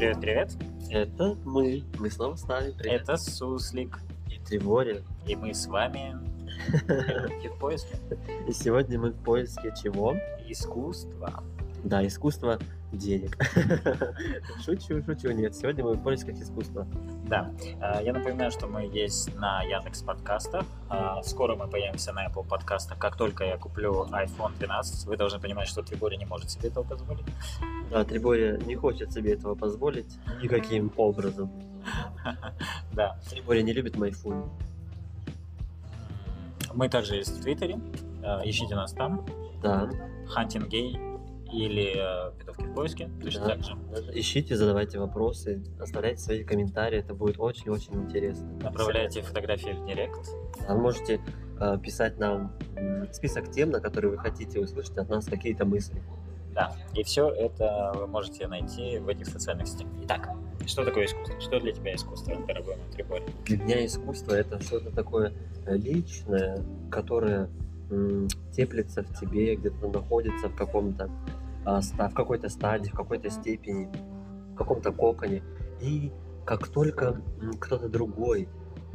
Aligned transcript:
Привет, 0.00 0.18
привет. 0.18 0.56
Это 0.88 1.36
мы. 1.44 1.84
Мы 1.98 2.08
снова 2.08 2.34
с 2.34 2.44
вами. 2.44 2.70
Привет. 2.70 3.02
Это 3.02 3.18
Суслик. 3.18 3.98
И 4.30 4.38
Тревори. 4.38 5.02
И 5.26 5.36
мы 5.36 5.52
с 5.52 5.66
вами 5.66 6.16
в 7.46 7.58
поиске 7.58 7.98
И 8.48 8.52
сегодня 8.52 8.98
мы 8.98 9.10
в 9.10 9.22
поиске 9.22 9.74
чего? 9.76 10.16
искусства. 10.48 11.44
Да, 11.84 12.06
искусство 12.06 12.58
денег. 12.92 13.36
Шучу, 14.64 15.02
шучу. 15.02 15.32
Нет, 15.32 15.54
сегодня 15.54 15.84
мы 15.84 15.92
в 15.92 16.02
поисках 16.02 16.34
искусства. 16.36 16.86
Да, 17.30 17.48
а, 17.80 18.02
я 18.02 18.12
напоминаю, 18.12 18.50
что 18.50 18.66
мы 18.66 18.86
есть 18.92 19.32
на 19.36 19.62
Яндекс 19.62 20.02
подкастах. 20.02 20.64
А, 20.88 21.22
Скоро 21.22 21.54
мы 21.54 21.68
появимся 21.68 22.12
на 22.12 22.26
Apple 22.26 22.44
подкастах. 22.44 22.98
Как 22.98 23.14
только 23.16 23.44
я 23.44 23.56
куплю 23.56 24.04
iPhone 24.10 24.58
12, 24.58 25.06
вы 25.06 25.16
должны 25.16 25.38
понимать, 25.38 25.68
что 25.68 25.80
Трибори 25.82 26.16
не 26.16 26.24
может 26.24 26.50
себе 26.50 26.70
этого 26.70 26.82
позволить. 26.82 27.24
Да, 27.88 28.04
Трибория 28.04 28.58
не 28.58 28.74
хочет 28.74 29.12
себе 29.12 29.34
этого 29.34 29.54
позволить 29.54 30.12
никаким 30.42 30.92
образом. 30.96 31.50
Да. 32.92 33.16
Трибория 33.30 33.62
не 33.62 33.72
любит 33.72 33.96
майфун. 33.96 34.50
Мы 36.74 36.88
также 36.88 37.14
есть 37.14 37.38
в 37.38 37.42
Твиттере. 37.42 37.78
А, 38.24 38.42
Ищите 38.44 38.74
нас 38.74 38.92
там. 38.92 39.24
Да. 39.62 39.88
Gay 40.36 41.09
или 41.52 41.94
э, 41.96 42.32
Петовки 42.38 42.62
в 42.64 42.74
поиске. 42.74 43.10
Точно 43.22 43.44
Да. 43.44 43.48
так 43.56 43.64
же. 43.64 43.76
Ищите, 44.14 44.56
задавайте 44.56 44.98
вопросы, 44.98 45.62
оставляйте 45.80 46.20
свои 46.20 46.44
комментарии, 46.44 46.98
это 46.98 47.14
будет 47.14 47.38
очень-очень 47.38 47.94
интересно. 47.94 48.46
Направляйте 48.62 49.22
фотографии 49.22 49.70
в 49.70 49.86
Директ. 49.86 50.28
А 50.68 50.74
Вы 50.74 50.80
можете 50.80 51.20
э, 51.60 51.78
писать 51.82 52.18
нам 52.18 52.52
список 53.12 53.50
тем, 53.50 53.70
на 53.70 53.80
которые 53.80 54.12
вы 54.12 54.18
хотите 54.18 54.60
услышать 54.60 54.96
от 54.98 55.08
нас 55.08 55.26
какие-то 55.26 55.64
мысли. 55.64 56.02
Да, 56.54 56.72
и 56.94 57.02
все 57.04 57.28
это 57.28 57.92
вы 57.94 58.06
можете 58.06 58.48
найти 58.48 58.98
в 58.98 59.08
этих 59.08 59.26
социальных 59.26 59.68
сетях. 59.68 59.86
Итак, 60.02 60.30
что 60.66 60.84
такое 60.84 61.06
искусство? 61.06 61.40
Что 61.40 61.60
для 61.60 61.72
тебя 61.72 61.94
искусство, 61.94 62.36
дорогой 62.46 62.76
мой 62.76 62.86
Трибори? 62.92 63.24
Для 63.44 63.56
меня 63.58 63.86
искусство 63.86 64.34
это 64.34 64.60
что-то 64.60 64.90
такое 64.90 65.32
э, 65.66 65.76
личное, 65.76 66.58
которое 66.90 67.48
теплится 68.52 69.02
в 69.02 69.18
тебе, 69.18 69.56
где-то 69.56 69.88
находится 69.88 70.48
в 70.48 70.54
каком-то 70.54 71.10
в 71.64 72.14
какой-то 72.14 72.48
стадии, 72.48 72.90
в 72.90 72.94
какой-то 72.94 73.30
степени, 73.30 73.88
в 74.52 74.54
каком-то 74.56 74.92
коконе. 74.92 75.42
И 75.80 76.12
как 76.44 76.68
только 76.68 77.20
кто-то 77.60 77.88
другой 77.88 78.48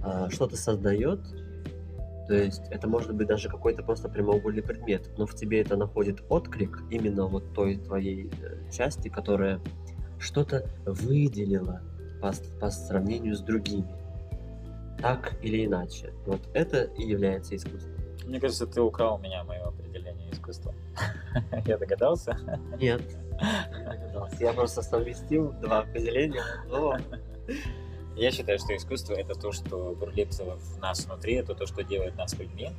а, 0.03 0.29
что-то 0.29 0.57
создает, 0.57 1.21
то 2.27 2.33
есть 2.33 2.63
это 2.71 2.87
может 2.87 3.13
быть 3.13 3.27
даже 3.27 3.49
какой-то 3.49 3.83
просто 3.83 4.09
прямоугольный 4.09 4.63
предмет, 4.63 5.09
но 5.17 5.25
в 5.25 5.35
тебе 5.35 5.61
это 5.61 5.75
находит 5.75 6.23
отклик 6.29 6.83
именно 6.89 7.27
вот 7.27 7.53
той 7.53 7.77
твоей 7.77 8.31
э, 8.41 8.71
части, 8.71 9.09
которая 9.09 9.61
что-то 10.17 10.67
выделила 10.85 11.81
по, 12.21 12.33
по 12.59 12.69
сравнению 12.71 13.35
с 13.35 13.41
другими. 13.41 13.93
Так 14.99 15.37
или 15.43 15.65
иначе. 15.65 16.13
Вот 16.25 16.41
это 16.53 16.83
и 16.83 17.03
является 17.03 17.55
искусством. 17.55 17.93
Мне 18.25 18.39
кажется, 18.39 18.65
ты 18.65 18.81
украл 18.81 19.19
меня 19.19 19.43
мое 19.43 19.61
определение 19.61 20.24
искусства. 20.45 20.73
Я 21.65 21.77
догадался? 21.77 22.37
Нет. 22.79 23.01
не 23.71 23.83
догадался. 23.83 24.35
Я 24.39 24.53
просто 24.53 24.81
совместил 24.81 25.51
два 25.61 25.79
определения. 25.79 26.43
но 26.67 26.97
Я 28.15 28.31
считаю, 28.31 28.59
что 28.59 28.75
искусство— 28.75 29.13
это 29.15 29.33
то, 29.33 29.51
что 29.51 29.95
бурлит 29.99 30.33
в 30.33 30.79
нас 30.79 31.05
внутри, 31.05 31.33
это 31.35 31.55
то, 31.55 31.65
что 31.65 31.83
делает 31.83 32.15
нас 32.15 32.33
людьми, 32.37 32.71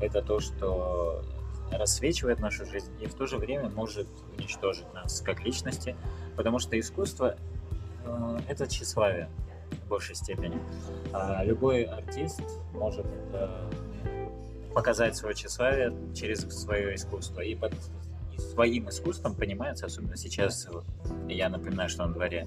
это 0.00 0.22
то, 0.22 0.40
что 0.40 1.22
рассвечивает 1.70 2.40
нашу 2.40 2.64
жизнь 2.64 2.90
и 3.00 3.06
в 3.06 3.14
то 3.14 3.26
же 3.26 3.36
время 3.36 3.68
может 3.68 4.08
уничтожить 4.38 4.92
нас 4.94 5.20
как 5.20 5.44
личности, 5.44 5.94
потому 6.36 6.58
что 6.58 6.78
искусство 6.78 7.36
э,— 8.06 8.38
это 8.48 8.66
тщеславие 8.66 9.28
в 9.84 9.88
большей 9.88 10.14
степени. 10.14 10.58
А 11.12 11.44
любой 11.44 11.82
артист 11.82 12.40
может 12.72 13.06
э, 13.34 13.70
показать 14.78 15.16
свое 15.16 15.34
тщеславие 15.34 15.92
через 16.14 16.42
свое 16.50 16.94
искусство. 16.94 17.40
И 17.40 17.56
под 17.56 17.74
своим 18.52 18.88
искусством 18.88 19.34
понимается, 19.34 19.86
особенно 19.86 20.16
сейчас, 20.16 20.68
я 21.28 21.48
напоминаю, 21.48 21.88
что 21.88 22.06
на 22.06 22.14
дворе 22.14 22.46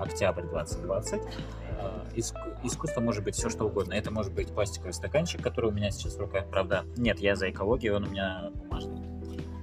октябрь 0.00 0.42
2020, 0.42 1.22
э, 1.22 2.04
иску- 2.16 2.50
искусство 2.64 3.00
может 3.00 3.22
быть 3.22 3.36
все 3.36 3.48
что 3.48 3.66
угодно. 3.66 3.94
Это 3.94 4.10
может 4.10 4.32
быть 4.32 4.48
пластиковый 4.48 4.92
стаканчик, 4.92 5.40
который 5.40 5.70
у 5.70 5.72
меня 5.72 5.92
сейчас 5.92 6.16
в 6.16 6.18
руках, 6.18 6.46
правда. 6.50 6.84
Нет, 6.96 7.20
я 7.20 7.36
за 7.36 7.48
экологию, 7.48 7.94
он 7.94 8.08
у 8.08 8.10
меня 8.10 8.50
бумажный. 8.56 8.98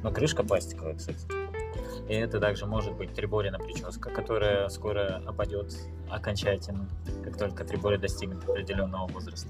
Но 0.01 0.09
крышка 0.09 0.41
пластиковая, 0.41 0.95
кстати. 0.95 1.19
И 2.07 2.13
это 2.13 2.39
также 2.39 2.65
может 2.65 2.93
быть 2.93 3.13
триборина 3.13 3.59
прическа, 3.59 4.09
которая 4.09 4.69
скоро 4.69 5.21
опадет 5.25 5.75
окончательно, 6.09 6.87
как 7.25 7.37
только 7.37 7.65
трибори 7.65 7.97
достигнет 7.97 8.47
определенного 8.47 9.05
возраста. 9.07 9.49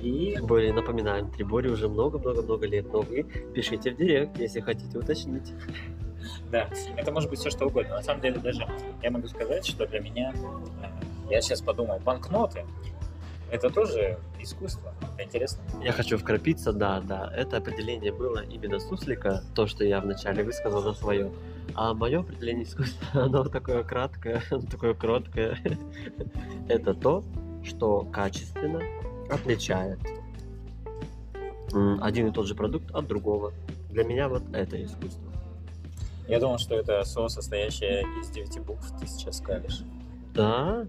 И 0.00 0.36
более 0.40 0.72
напоминаем, 0.72 1.30
Трибори 1.30 1.68
уже 1.68 1.88
много-много-много 1.88 2.66
лет, 2.66 2.92
но 2.92 3.00
вы 3.00 3.24
пишите 3.54 3.90
в 3.90 3.96
директ, 3.96 4.38
если 4.38 4.60
хотите 4.60 4.96
уточнить. 4.96 5.52
Да, 6.50 6.68
это 6.96 7.12
может 7.12 7.30
быть 7.30 7.38
все 7.40 7.50
что 7.50 7.66
угодно. 7.66 7.96
На 7.96 8.02
самом 8.02 8.20
деле 8.20 8.38
даже 8.38 8.66
я 9.02 9.10
могу 9.10 9.28
сказать, 9.28 9.66
что 9.66 9.86
для 9.86 10.00
меня, 10.00 10.32
э, 10.82 11.30
я 11.30 11.40
сейчас 11.40 11.60
подумал, 11.60 11.98
банкноты 12.04 12.64
это 13.50 13.70
тоже 13.70 14.18
искусство. 14.38 14.92
Это 15.14 15.24
интересно. 15.24 15.62
Я 15.82 15.92
хочу 15.92 16.18
вкрапиться, 16.18 16.72
да, 16.72 17.00
да. 17.00 17.32
Это 17.34 17.56
определение 17.56 18.12
было 18.12 18.44
именно 18.44 18.78
Суслика, 18.78 19.42
то, 19.54 19.66
что 19.66 19.84
я 19.84 20.00
вначале 20.00 20.44
высказал 20.44 20.82
за 20.82 20.92
свое. 20.92 21.30
А 21.74 21.94
мое 21.94 22.20
определение 22.20 22.64
искусства, 22.64 23.06
оно 23.24 23.44
такое 23.44 23.84
краткое, 23.84 24.42
оно 24.50 24.62
такое 24.70 24.94
кроткое. 24.94 25.58
Это 26.68 26.94
то, 26.94 27.24
что 27.64 28.02
качественно 28.12 28.80
отличает 29.30 29.98
один 32.00 32.28
и 32.28 32.32
тот 32.32 32.46
же 32.46 32.54
продукт 32.54 32.90
от 32.92 33.06
другого. 33.06 33.52
Для 33.90 34.04
меня 34.04 34.28
вот 34.28 34.42
это 34.52 34.82
искусство. 34.82 35.28
Я 36.26 36.40
думал, 36.40 36.58
что 36.58 36.74
это 36.74 37.02
слово, 37.04 37.28
состоящее 37.28 38.02
из 38.20 38.28
девяти 38.30 38.60
букв, 38.60 38.84
ты 39.00 39.06
сейчас 39.06 39.38
скажешь. 39.38 39.82
Да? 40.34 40.86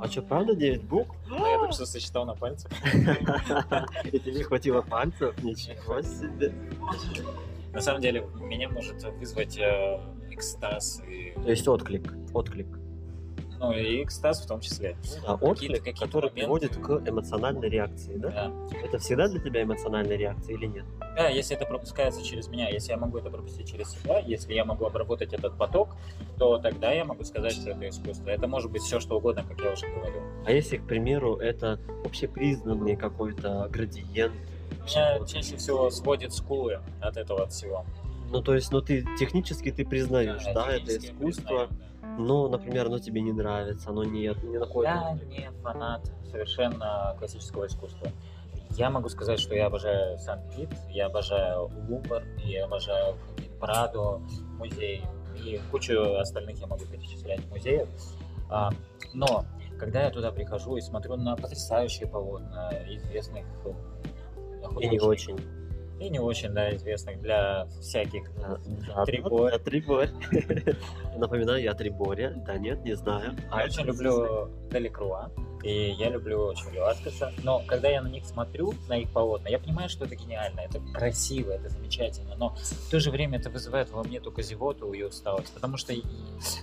А 0.00 0.08
что, 0.08 0.22
правда 0.22 0.54
9 0.54 0.82
букв? 0.84 1.14
Но 1.28 1.46
я 1.46 1.58
только 1.58 1.74
что 1.74 1.86
сосчитал 1.86 2.24
на 2.24 2.34
пальцах. 2.34 2.72
И 4.12 4.18
тебе 4.18 4.42
хватило 4.42 4.80
пальцев? 4.80 5.40
Ничего 5.42 6.00
себе. 6.02 6.52
На 7.72 7.80
самом 7.80 8.00
деле, 8.00 8.26
меня 8.40 8.68
может 8.68 9.02
вызвать 9.18 9.58
э, 9.58 10.00
экстаз 10.30 11.02
и, 11.08 11.34
То 11.34 11.50
есть 11.50 11.68
отклик. 11.68 12.12
Отклик. 12.32 12.66
Ну, 13.66 13.72
и 13.72 14.02
экстаз 14.02 14.42
в 14.42 14.46
том 14.46 14.60
числе. 14.60 14.96
А 15.26 15.34
отклик, 15.34 15.78
какие-то 15.78 16.00
который 16.00 16.30
моменты. 16.30 16.40
приводит 16.40 16.76
к 16.76 17.08
эмоциональной 17.08 17.68
реакции, 17.68 18.16
да? 18.16 18.30
Да. 18.30 18.78
Это 18.84 18.98
всегда 18.98 19.28
для 19.28 19.40
тебя 19.40 19.62
эмоциональная 19.62 20.16
реакция 20.16 20.56
или 20.56 20.66
нет? 20.66 20.84
Да, 21.16 21.28
если 21.28 21.56
это 21.56 21.66
пропускается 21.66 22.22
через 22.22 22.48
меня, 22.48 22.68
если 22.68 22.90
я 22.90 22.98
могу 22.98 23.18
это 23.18 23.30
пропустить 23.30 23.70
через 23.70 23.90
себя, 23.90 24.18
если 24.18 24.52
я 24.54 24.64
могу 24.64 24.84
обработать 24.84 25.32
этот 25.32 25.56
поток, 25.56 25.96
то 26.38 26.58
тогда 26.58 26.92
я 26.92 27.04
могу 27.04 27.24
сказать, 27.24 27.52
что 27.52 27.70
это 27.70 27.88
искусство. 27.88 28.28
Это 28.30 28.46
может 28.46 28.70
быть 28.70 28.82
все, 28.82 29.00
что 29.00 29.16
угодно, 29.16 29.44
как 29.48 29.60
я 29.60 29.72
уже 29.72 29.86
говорил. 29.86 30.22
А 30.44 30.52
если, 30.52 30.76
к 30.76 30.86
примеру, 30.86 31.36
это 31.36 31.78
общепризнанный 32.04 32.96
какой-то 32.96 33.68
градиент? 33.70 34.34
Меня 34.86 35.24
чаще 35.26 35.56
всего 35.56 35.90
сводит 35.90 36.32
скулы 36.32 36.80
от 37.00 37.16
этого 37.16 37.46
всего. 37.46 37.84
Ну, 38.30 38.42
то 38.42 38.54
есть, 38.54 38.72
ну, 38.72 38.80
ты 38.80 39.06
технически 39.18 39.70
ты 39.70 39.84
признаешь, 39.84 40.42
да, 40.52 40.68
это 40.68 40.86
технически 40.86 41.06
я 41.06 41.12
искусство, 41.12 41.66
признаю, 41.68 41.83
но, 42.18 42.48
например, 42.48 42.86
оно 42.86 42.98
тебе 42.98 43.20
не 43.20 43.32
нравится, 43.32 43.90
оно 43.90 44.04
не, 44.04 44.32
не 44.44 44.58
находит... 44.58 44.90
Я 44.90 45.18
не 45.26 45.50
фанат 45.62 46.10
совершенно 46.30 47.14
классического 47.18 47.66
искусства. 47.66 48.08
Я 48.70 48.90
могу 48.90 49.08
сказать, 49.08 49.38
что 49.38 49.54
я 49.54 49.66
обожаю 49.66 50.18
Сан-Пит, 50.18 50.70
я 50.90 51.06
обожаю 51.06 51.70
Лувр, 51.88 52.22
я 52.38 52.64
обожаю 52.64 53.16
Прадо, 53.60 54.20
музей 54.58 55.04
и 55.36 55.60
кучу 55.70 56.00
остальных 56.18 56.58
я 56.60 56.66
могу 56.66 56.84
перечислять 56.84 57.44
музеев. 57.50 57.88
А, 58.50 58.70
но 59.12 59.44
когда 59.78 60.02
я 60.02 60.10
туда 60.10 60.32
прихожу 60.32 60.76
и 60.76 60.80
смотрю 60.80 61.16
на 61.16 61.36
потрясающие 61.36 62.08
полотна 62.08 62.70
известных 62.88 63.44
И 64.80 64.88
не 64.88 65.00
очень. 65.00 65.38
И 66.00 66.08
не 66.08 66.18
очень, 66.18 66.50
да, 66.50 66.74
известных 66.74 67.20
для 67.20 67.66
всяких 67.80 68.30
Да, 68.36 68.58
да, 68.88 69.04
Триборь. 69.04 69.52
Я 69.52 69.58
Триборь. 69.58 70.10
Напоминаю, 71.16 71.62
я 71.62 71.74
Триборя. 71.74 72.32
Да 72.46 72.58
нет, 72.58 72.84
не 72.84 72.94
знаю. 72.94 73.36
А 73.50 73.60
Я 73.60 73.66
очень 73.66 73.84
люблю 73.84 74.48
Деликруа, 74.70 75.30
и 75.62 75.92
я 75.92 76.10
люблю 76.10 76.46
очень 76.46 76.70
Веласкеса, 76.70 77.32
но 77.42 77.62
когда 77.66 77.88
я 77.88 78.02
на 78.02 78.08
них 78.08 78.26
смотрю, 78.26 78.74
на 78.88 78.98
их 78.98 79.10
полотна, 79.12 79.48
я 79.48 79.58
понимаю, 79.58 79.88
что 79.88 80.04
это 80.04 80.14
гениально, 80.14 80.60
это 80.60 80.80
красиво, 80.92 81.52
это 81.52 81.68
замечательно, 81.68 82.34
но 82.36 82.54
в 82.56 82.90
то 82.90 83.00
же 83.00 83.10
время 83.10 83.38
это 83.38 83.48
вызывает 83.48 83.90
во 83.90 84.02
мне 84.02 84.20
только 84.20 84.42
зевоту 84.42 84.92
и 84.92 85.02
усталость, 85.02 85.54
потому 85.54 85.76
что 85.76 85.94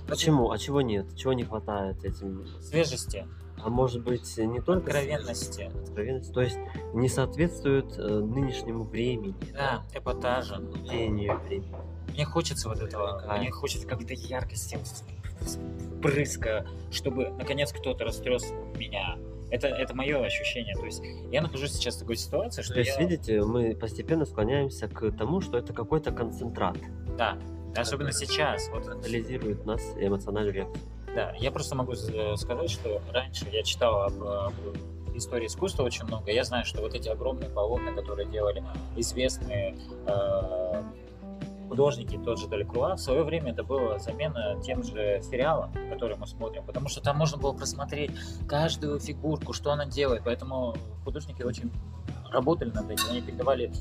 Почему? 0.07 0.51
А 0.51 0.57
чего 0.57 0.81
нет? 0.81 1.05
Чего 1.15 1.33
не 1.33 1.43
хватает 1.43 2.03
этим? 2.03 2.45
свежести, 2.61 3.25
А 3.63 3.69
может 3.69 4.03
быть, 4.03 4.37
не 4.37 4.59
только... 4.59 4.91
откровенности, 4.91 5.71
Откровенность, 5.83 6.33
то 6.33 6.41
есть 6.41 6.57
не 6.93 7.09
соответствует 7.09 7.97
э, 7.97 8.19
нынешнему 8.19 8.83
времени, 8.83 9.35
да, 9.53 9.83
эпатажа. 9.93 10.61
течению 10.83 11.39
времени. 11.39 11.75
Мне 12.09 12.25
хочется 12.25 12.67
вот 12.69 12.79
этого, 12.79 13.17
Привыкаю. 13.17 13.41
мне 13.41 13.51
хочется 13.51 13.87
какой-то 13.87 14.13
яркости, 14.13 14.77
брызга, 16.01 16.67
чтобы 16.91 17.29
наконец 17.29 17.71
кто-то 17.71 18.03
растрес 18.03 18.51
меня. 18.75 19.17
Это, 19.49 19.67
это 19.67 19.93
мое 19.95 20.23
ощущение. 20.23 20.75
То 20.75 20.85
есть 20.85 21.03
я 21.31 21.41
нахожусь 21.41 21.73
сейчас 21.73 21.95
в 21.95 21.99
такой 21.99 22.15
ситуации, 22.15 22.61
что 22.61 22.73
То 22.73 22.79
есть, 22.79 22.97
я... 22.97 23.01
видите, 23.01 23.43
мы 23.43 23.75
постепенно 23.75 24.25
склоняемся 24.25 24.87
к 24.87 25.11
тому, 25.11 25.41
что 25.41 25.57
это 25.57 25.73
какой-то 25.73 26.11
концентрат. 26.11 26.77
Да, 27.17 27.37
особенно 27.75 28.13
сейчас. 28.13 28.69
Вот 28.69 28.87
Анализирует 28.87 29.65
нас 29.65 29.81
эмоциональную 29.97 30.53
реакцию. 30.55 30.81
Да, 31.15 31.33
я 31.37 31.51
просто 31.51 31.75
могу 31.75 31.93
э, 31.93 32.35
сказать, 32.37 32.69
что 32.69 33.01
раньше 33.11 33.45
я 33.51 33.63
читал 33.63 34.03
об, 34.03 34.23
об 34.23 34.53
истории 35.13 35.47
искусства 35.47 35.83
очень 35.83 36.05
много. 36.05 36.31
Я 36.31 36.43
знаю, 36.43 36.65
что 36.65 36.81
вот 36.81 36.93
эти 36.93 37.09
огромные 37.09 37.49
полотна, 37.49 37.91
которые 37.93 38.27
делали 38.29 38.63
известные 38.95 39.75
э, 40.07 40.83
художники, 41.67 42.17
тот 42.17 42.39
же 42.39 42.47
Далекруа, 42.47 42.95
в 42.95 42.99
свое 42.99 43.23
время 43.23 43.51
это 43.51 43.63
была 43.63 43.97
замена 43.99 44.59
тем 44.61 44.83
же 44.83 45.21
сериалом, 45.23 45.71
который 45.89 46.17
мы 46.17 46.27
смотрим, 46.27 46.65
потому 46.65 46.89
что 46.89 47.01
там 47.01 47.17
можно 47.17 47.37
было 47.37 47.53
просмотреть 47.53 48.11
каждую 48.47 48.99
фигурку, 48.99 49.53
что 49.53 49.71
она 49.71 49.85
делает, 49.85 50.23
поэтому 50.25 50.75
художники 51.05 51.43
очень 51.43 51.71
работали 52.29 52.71
над 52.71 52.89
этим, 52.89 53.09
они 53.09 53.21
передавали 53.21 53.71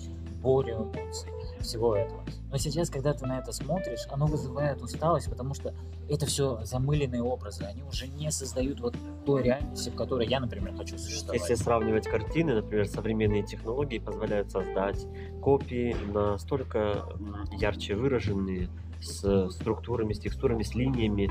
бурю 0.40 0.90
эмоций, 0.94 1.30
всего 1.60 1.96
этого. 1.96 2.22
Но 2.50 2.56
сейчас, 2.56 2.90
когда 2.90 3.12
ты 3.12 3.26
на 3.26 3.38
это 3.38 3.52
смотришь, 3.52 4.06
оно 4.10 4.26
вызывает 4.26 4.82
усталость, 4.82 5.28
потому 5.30 5.54
что 5.54 5.72
это 6.08 6.26
все 6.26 6.60
замыленные 6.64 7.22
образы, 7.22 7.64
они 7.64 7.82
уже 7.82 8.08
не 8.08 8.30
создают 8.32 8.80
вот 8.80 8.96
той 9.24 9.42
реальности, 9.42 9.90
в 9.90 9.94
которой 9.94 10.26
я, 10.26 10.40
например, 10.40 10.74
хочу 10.76 10.98
существовать. 10.98 11.40
Если 11.40 11.54
сравнивать 11.54 12.08
картины, 12.08 12.54
например, 12.54 12.88
современные 12.88 13.44
технологии 13.44 13.98
позволяют 13.98 14.50
создать 14.50 15.06
копии 15.40 15.94
настолько 16.12 17.04
ярче 17.52 17.94
выраженные, 17.94 18.68
с 19.00 19.50
структурами, 19.50 20.12
с 20.12 20.18
текстурами, 20.18 20.62
с 20.62 20.74
линиями, 20.74 21.30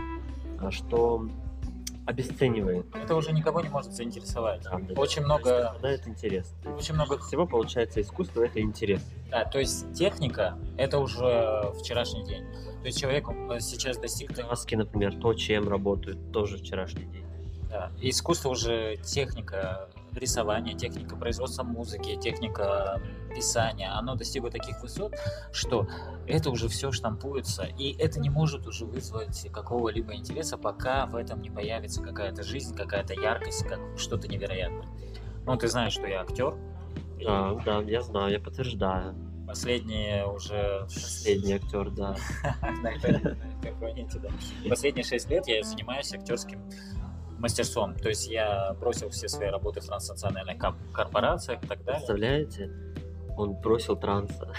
а, 0.60 0.72
что 0.72 1.28
обесценивает. 2.10 2.88
Это 2.96 3.16
уже 3.16 3.32
никого 3.32 3.62
не 3.62 3.70
может 3.70 3.94
заинтересовать. 3.94 4.64
Да, 4.64 4.80
да. 4.80 5.00
Очень 5.00 5.24
много, 5.24 5.62
пропадает 5.62 6.08
интерес. 6.08 6.54
Очень 6.66 6.96
много 6.96 7.20
всего 7.20 7.46
получается 7.46 8.02
искусство 8.02 8.44
это 8.44 8.60
интерес. 8.62 9.02
Да, 9.30 9.46
то 9.46 9.60
есть 9.60 9.94
техника 9.94 10.58
это 10.78 10.98
уже 10.98 11.72
вчерашний 11.80 12.26
день. 12.26 12.44
То 12.82 12.86
есть 12.86 13.00
человек 13.00 13.28
сейчас 13.60 13.98
достиг 13.98 14.34
Краски, 14.34 14.76
например, 14.76 15.14
то, 15.20 15.34
чем 15.34 15.70
работают, 15.70 16.32
тоже 16.32 16.58
вчерашний 16.58 17.06
день. 17.06 17.26
да, 17.70 17.92
искусство 18.02 18.50
уже 18.50 18.98
техника 19.04 19.90
рисования, 20.16 20.78
техника 20.78 21.16
производства 21.16 21.64
музыки, 21.64 22.16
техника 22.18 23.02
писания, 23.34 23.94
оно 23.94 24.16
достигло 24.16 24.50
таких 24.50 24.82
высот, 24.82 25.16
что 25.52 25.88
это 26.28 26.50
уже 26.50 26.68
все 26.68 26.92
штампуется, 26.92 27.64
и 27.78 27.96
это 27.98 28.20
не 28.20 28.30
может 28.30 28.68
уже 28.68 28.86
вызвать 28.86 29.48
какого-либо 29.52 30.16
интереса, 30.16 30.58
пока 30.58 31.06
в 31.06 31.16
этом 31.16 31.42
не 31.42 31.50
появится 31.50 32.02
какая-то 32.02 32.44
жизнь, 32.44 32.76
какая-то 32.76 33.14
яркость, 33.14 33.66
как 33.68 33.80
что-то 33.98 34.28
невероятное. 34.28 34.88
Ну, 35.46 35.58
ты 35.58 35.68
знаешь, 35.68 35.94
что 35.94 36.08
я 36.08 36.22
актер. 36.22 36.56
и 37.18 37.26
Да, 37.26 37.54
да, 37.66 37.82
я 37.82 38.02
знаю, 38.02 38.32
я 38.32 38.40
подтверждаю. 38.40 39.16
Последние 39.48 40.28
уже 40.28 40.82
Последний 40.84 41.54
актер, 41.54 41.90
да. 41.90 42.16
да. 44.20 44.30
Последние 44.70 45.04
шесть 45.04 45.28
лет 45.28 45.48
я 45.48 45.64
занимаюсь 45.64 46.14
актерским 46.14 46.62
мастерством. 47.40 47.96
То 47.96 48.10
есть 48.10 48.28
я 48.28 48.74
бросил 48.80 49.10
все 49.10 49.28
свои 49.28 49.50
работы 49.50 49.82
в 49.82 49.86
транснациональных 49.86 50.58
корпорациях 50.94 51.64
и 51.64 51.68
так 51.68 51.80
далее. 51.84 52.00
Представляете? 52.00 52.72
Он 53.38 53.54
бросил 53.54 53.96
транса. 53.96 54.52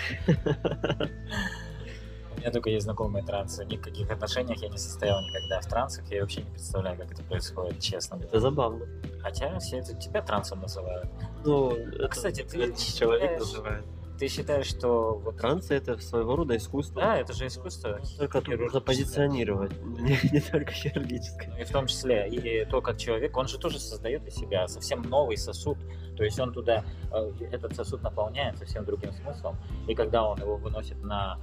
У 2.36 2.40
меня 2.40 2.50
только 2.52 2.70
есть 2.70 2.84
знакомые 2.84 3.22
трансы. 3.24 3.64
Ни 3.66 3.76
в 3.76 3.82
каких 3.82 4.10
отношениях 4.10 4.62
я 4.62 4.68
не 4.70 4.78
состоял 4.78 5.20
никогда 5.20 5.60
в 5.60 5.66
трансах. 5.66 6.10
Я 6.10 6.22
вообще 6.22 6.42
не 6.42 6.50
представляю, 6.50 6.96
как 6.96 7.12
это 7.12 7.22
происходит, 7.22 7.80
честно. 7.80 8.16
Это 8.16 8.40
забавно. 8.40 8.86
Хотя 9.20 9.58
все 9.58 9.78
это 9.78 9.94
тебя 9.94 10.22
трансом 10.22 10.60
называют. 10.60 11.06
Ну, 11.44 11.72
это- 11.72 12.08
кстати, 12.08 12.42
ты 12.42 12.72
человек 12.74 13.38
называет. 13.38 13.84
Ты 14.20 14.28
считаешь, 14.28 14.66
что 14.66 15.14
вот... 15.14 15.38
Трансы 15.38 15.74
это 15.74 15.96
своего 15.96 16.36
рода 16.36 16.54
искусство. 16.54 17.00
Да, 17.00 17.16
это 17.16 17.32
же 17.32 17.46
искусство. 17.46 17.98
Только 18.18 18.42
тут 18.42 18.60
нужно 18.60 18.80
позиционировать, 18.82 19.72
не, 19.82 20.18
не 20.30 20.40
только 20.40 20.72
хирургическое. 20.72 21.48
Ну 21.48 21.58
и 21.58 21.64
в 21.64 21.70
том 21.70 21.86
числе 21.86 22.28
и 22.28 22.66
то, 22.66 22.82
как 22.82 22.98
человек, 22.98 23.34
он 23.34 23.48
же 23.48 23.56
тоже 23.56 23.80
создает 23.80 24.26
из 24.28 24.34
себя 24.34 24.68
совсем 24.68 25.00
новый 25.00 25.38
сосуд. 25.38 25.78
То 26.18 26.24
есть 26.24 26.38
он 26.38 26.52
туда, 26.52 26.84
э, 27.10 27.32
этот 27.50 27.74
сосуд 27.74 28.02
наполняет 28.02 28.58
совсем 28.58 28.84
другим 28.84 29.14
смыслом. 29.14 29.56
И 29.88 29.94
когда 29.94 30.22
он 30.28 30.38
его 30.38 30.56
выносит 30.56 31.02
на 31.02 31.38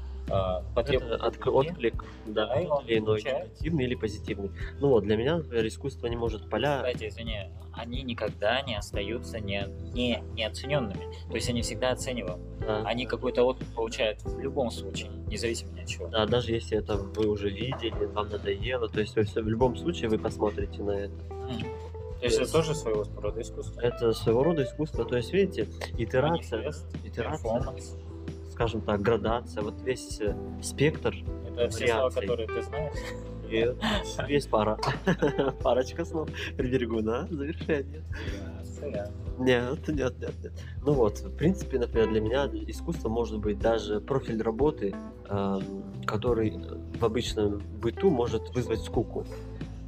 потребность 0.76 1.22
отк- 1.24 1.44
других, 1.44 1.72
отклик, 1.72 2.06
да, 2.26 2.48
Да, 2.48 2.60
или 2.86 3.00
иной, 3.00 3.22
негативный 3.22 3.84
или 3.86 3.96
позитивный. 3.96 4.52
Ну 4.80 4.90
вот, 4.90 5.04
для 5.04 5.16
меня, 5.18 5.38
например, 5.38 5.66
искусство 5.68 6.08
не 6.08 6.16
может 6.16 6.50
поля... 6.50 6.78
Кстати, 6.84 7.08
извини, 7.10 7.52
они 7.74 8.04
никогда 8.04 8.62
не 8.62 8.76
остаются 8.76 9.40
не, 9.40 9.68
не, 9.94 10.24
неоцененными. 10.34 11.08
То 11.30 11.36
есть 11.36 11.50
они 11.50 11.62
всегда 11.62 11.92
оценивают. 11.92 12.40
Да, 12.60 12.82
Они 12.84 13.06
какой-то 13.06 13.44
отклик 13.44 13.74
получают 13.74 14.22
в 14.24 14.40
любом 14.40 14.72
случае, 14.72 15.10
независимо 15.28 15.72
ни 15.74 15.82
от 15.82 15.88
чего. 15.88 16.08
да, 16.08 16.26
даже 16.26 16.52
если 16.52 16.78
это 16.78 16.98
вы 16.98 17.28
уже 17.28 17.50
видели, 17.50 18.06
вам 18.06 18.30
надоело, 18.30 18.90
то 18.90 19.00
есть 19.00 19.16
вы 19.16 19.24
всё- 19.24 19.42
в 19.42 19.48
любом 19.48 19.78
случае 19.78 20.10
вы 20.10 20.18
посмотрите 20.20 20.82
на 20.84 20.92
это. 20.92 21.14
М. 21.30 21.60
То 22.20 22.26
есть 22.26 22.40
это 22.40 22.52
тоже 22.52 22.74
своего 22.74 23.06
рода 23.22 23.42
искусство. 23.42 23.80
Это 23.80 24.12
своего 24.12 24.44
рода 24.44 24.64
искусство, 24.64 25.06
то 25.06 25.16
есть, 25.18 25.32
видите, 25.32 25.68
итерация, 25.98 26.58
Манифест, 26.58 26.86
итерация, 27.06 27.44
перформанс. 27.54 27.96
Скажем 28.58 28.82
так, 28.82 29.02
градация, 29.04 29.62
вот 29.62 29.76
весь 29.84 30.20
э, 30.20 30.36
спектр, 30.64 31.14
Это 31.48 31.70
все 31.70 31.90
слова, 31.90 32.10
которые 32.10 32.48
ты 32.48 32.64
знаешь. 32.64 32.98
и 33.52 34.34
есть 34.34 34.50
пара, 34.50 34.80
парочка 35.64 36.04
слов, 36.04 36.28
приберегу 36.58 37.02
на 37.02 37.28
завершение. 37.28 38.04
Нет, 39.38 39.88
нет, 39.88 40.20
нет, 40.20 40.34
нет. 40.42 40.52
Ну 40.84 40.94
вот, 40.94 41.20
в 41.20 41.36
принципе, 41.36 41.78
например, 41.78 42.10
для 42.10 42.20
меня 42.20 42.50
искусство 42.68 43.10
может 43.10 43.38
быть 43.38 43.60
даже 43.60 44.02
профиль 44.02 44.42
работы, 44.42 44.96
эм, 45.30 45.84
который 46.08 46.58
в 47.00 47.04
обычном 47.04 47.62
быту 47.80 48.10
может 48.10 48.56
вызвать 48.56 48.82
скуку. 48.82 49.24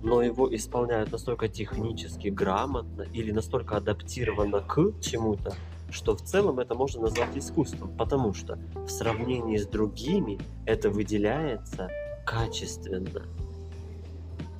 Но 0.03 0.21
его 0.21 0.55
исполняют 0.55 1.11
настолько 1.11 1.47
технически 1.47 2.27
грамотно 2.27 3.01
или 3.13 3.31
настолько 3.31 3.77
адаптировано 3.77 4.61
к 4.61 4.93
чему-то, 5.01 5.55
что 5.91 6.15
в 6.15 6.21
целом 6.21 6.59
это 6.59 6.75
можно 6.75 7.01
назвать 7.01 7.35
искусством, 7.35 7.95
потому 7.97 8.33
что 8.33 8.57
в 8.75 8.89
сравнении 8.89 9.57
с 9.57 9.67
другими 9.67 10.39
это 10.65 10.89
выделяется 10.89 11.89
качественно. 12.25 13.23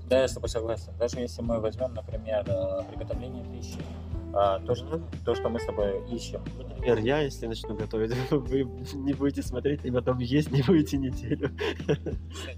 Да, 0.10 0.22
я 0.22 0.28
с 0.28 0.34
тобой 0.34 0.50
согласен. 0.50 0.92
Даже 0.98 1.20
если 1.20 1.42
мы 1.44 1.60
возьмем, 1.60 1.94
например, 1.94 2.44
э, 2.48 2.82
приготовление 2.90 3.46
пищи, 3.46 3.78
а, 4.34 4.60
то, 4.60 4.76
что, 4.76 5.02
то, 5.26 5.36
что 5.36 5.50
мы 5.50 5.60
с 5.60 5.66
тобой 5.66 6.04
ищем. 6.12 6.42
Например, 6.58 7.00
я, 7.00 7.22
если 7.22 7.48
начну 7.48 7.76
готовить, 7.76 8.16
вы 8.32 8.64
не 8.94 9.14
будете 9.14 9.42
смотреть, 9.42 9.86
и 9.86 9.92
потом 9.92 10.20
есть 10.20 10.52
не 10.52 10.62
будете 10.62 10.98
неделю. 10.98 11.52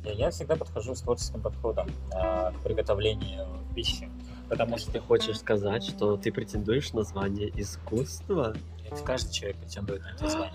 Я 0.04 0.32
всегда 0.32 0.56
подхожу 0.56 0.96
с 0.96 1.02
творческим 1.02 1.42
подходом 1.42 1.88
а, 2.14 2.52
к 2.52 2.60
приготовлению 2.64 3.48
пищи, 3.74 4.10
потому 4.52 4.78
что 4.78 4.92
Ты 4.92 5.00
хочешь 5.00 5.40
сказать, 5.40 5.82
что 5.82 6.18
ты 6.18 6.30
претендуешь 6.32 6.92
на 6.92 7.04
звание 7.04 7.50
искусства? 7.56 8.54
ведь 8.84 9.02
каждый 9.06 9.32
человек 9.32 9.58
претендует 9.58 10.02
на 10.04 10.10
это 10.10 10.30
звание. 10.30 10.54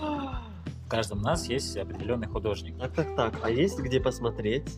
В 0.85 0.89
каждом 0.89 1.23
нас 1.23 1.49
есть 1.49 1.75
определенный 1.79 2.27
художник. 2.29 2.79
Так, 2.79 2.93
так, 2.93 3.17
так. 3.17 3.35
А 3.43 3.51
есть 3.51 3.79
где 3.81 3.99
посмотреть? 3.99 4.71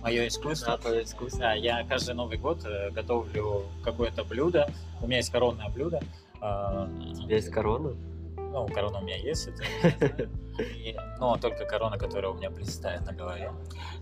Мое 0.00 0.28
искусство. 0.28 0.78
твое 0.78 1.04
искусство. 1.04 1.40
Да, 1.40 1.52
я 1.52 1.84
каждый 1.86 2.14
Новый 2.14 2.38
год 2.38 2.64
э, 2.64 2.90
готовлю 2.90 3.64
какое-то 3.84 4.24
блюдо. 4.24 4.70
У 5.02 5.06
меня 5.06 5.18
есть 5.18 5.30
коронное 5.30 5.68
блюдо. 5.68 6.00
а, 6.40 6.88
У 7.10 7.14
тебя 7.14 7.36
есть 7.36 7.50
корона? 7.50 7.94
Ну, 8.36 8.66
корона 8.68 8.98
у 9.00 9.02
меня 9.02 9.16
есть, 9.16 9.48
это 9.48 10.28
Но 11.18 11.36
только 11.36 11.64
корона, 11.64 11.98
которая 11.98 12.32
у 12.32 12.34
меня 12.34 12.50
блистает 12.50 13.04
на 13.06 13.12
голове 13.12 13.52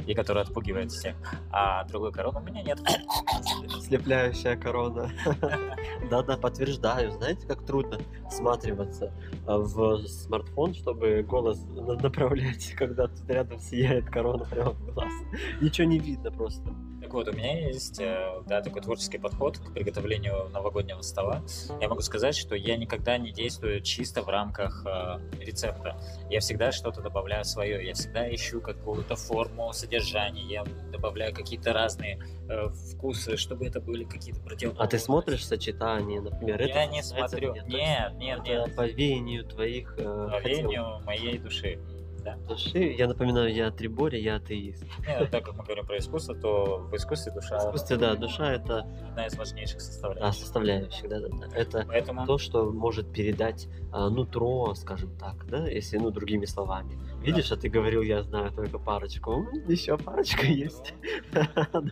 и 0.06 0.14
которая 0.14 0.44
отпугивает 0.44 0.90
всех. 0.90 1.16
А 1.50 1.84
другой 1.84 2.12
короны 2.12 2.40
у 2.40 2.42
меня 2.42 2.62
нет. 2.62 2.80
Слепляющая 3.82 4.56
корона. 4.56 5.10
Да-да, 6.10 6.36
подтверждаю. 6.36 7.10
Знаете, 7.12 7.46
как 7.46 7.64
трудно 7.64 7.98
всматриваться 8.28 9.12
а, 9.46 9.58
в 9.58 10.06
смартфон, 10.06 10.74
чтобы 10.74 11.22
голос 11.22 11.62
на- 11.64 11.94
направлять, 11.94 12.72
когда 12.76 13.06
тут 13.08 13.28
рядом 13.28 13.58
сияет 13.60 14.06
корона 14.10 14.44
прямо 14.44 14.70
в 14.70 14.94
глаз. 14.94 15.12
Ничего 15.60 15.86
не 15.86 15.98
видно 15.98 16.30
просто. 16.30 16.74
Вот, 17.12 17.28
у 17.28 17.32
меня 17.32 17.68
есть 17.68 18.00
э, 18.00 18.42
да, 18.46 18.62
такой 18.62 18.80
творческий 18.80 19.18
подход 19.18 19.58
к 19.58 19.74
приготовлению 19.74 20.48
новогоднего 20.48 21.02
стола. 21.02 21.42
Я 21.78 21.90
могу 21.90 22.00
сказать, 22.00 22.34
что 22.34 22.54
я 22.54 22.78
никогда 22.78 23.18
не 23.18 23.32
действую 23.32 23.82
чисто 23.82 24.22
в 24.22 24.28
рамках 24.30 24.86
э, 24.86 25.18
рецепта. 25.38 25.94
Я 26.30 26.40
всегда 26.40 26.72
что-то 26.72 27.02
добавляю 27.02 27.44
свое. 27.44 27.86
Я 27.86 27.92
всегда 27.92 28.34
ищу 28.34 28.62
какую-то 28.62 29.16
форму 29.16 29.74
содержания. 29.74 30.42
Я 30.42 30.64
добавляю 30.90 31.34
какие-то 31.34 31.74
разные 31.74 32.18
э, 32.48 32.68
вкусы, 32.70 33.36
чтобы 33.36 33.66
это 33.66 33.78
были 33.78 34.04
какие-то 34.04 34.40
противоположности. 34.40 34.96
А 34.96 34.98
ты 34.98 35.04
смотришь 35.04 35.46
сочетание, 35.46 36.22
например? 36.22 36.62
Я 36.62 36.84
это 36.84 36.92
не 36.92 37.02
смотрю. 37.02 37.54
Нет, 37.66 38.14
нет, 38.14 38.42
нет. 38.42 38.74
по 38.74 38.86
веянию 38.86 39.44
твоих 39.44 39.96
э, 39.98 40.02
По 40.02 40.40
веянию 40.40 41.02
моей 41.04 41.36
души. 41.36 41.78
Да. 42.24 42.36
Души. 42.48 42.78
Я 42.78 43.08
напоминаю, 43.08 43.52
я 43.52 43.70
Трибори, 43.70 44.20
я 44.20 44.36
атеист. 44.36 44.84
Не, 45.06 45.18
ну, 45.18 45.26
так 45.26 45.44
как 45.44 45.56
мы 45.56 45.64
говорим 45.64 45.86
про 45.86 45.98
искусство, 45.98 46.34
то 46.34 46.86
в 46.90 46.94
искусстве 46.94 47.32
душа 47.32 47.58
В 47.58 47.66
искусстве, 47.68 47.96
да, 47.96 48.14
душа 48.14 48.52
это 48.52 48.86
одна 49.08 49.26
из 49.26 49.36
важнейших 49.36 49.78
да, 49.78 49.84
составляющих. 49.84 50.40
составляющих, 50.40 51.08
да, 51.08 51.20
да, 51.20 51.28
да. 51.28 51.56
Это 51.56 51.84
Поэтому 51.88 52.26
то, 52.26 52.38
что 52.38 52.70
может 52.70 53.12
передать 53.12 53.68
а, 53.92 54.08
нутро, 54.08 54.74
скажем 54.74 55.16
так, 55.18 55.46
да, 55.48 55.66
если, 55.66 55.98
ну, 55.98 56.10
другими 56.10 56.44
словами. 56.44 56.98
Видишь, 57.22 57.52
а 57.52 57.56
ты 57.56 57.68
говорил, 57.68 58.02
я 58.02 58.22
знаю 58.22 58.50
только 58.52 58.78
парочку. 58.78 59.46
Еще 59.68 59.96
парочка 59.96 60.46
есть. 60.46 60.94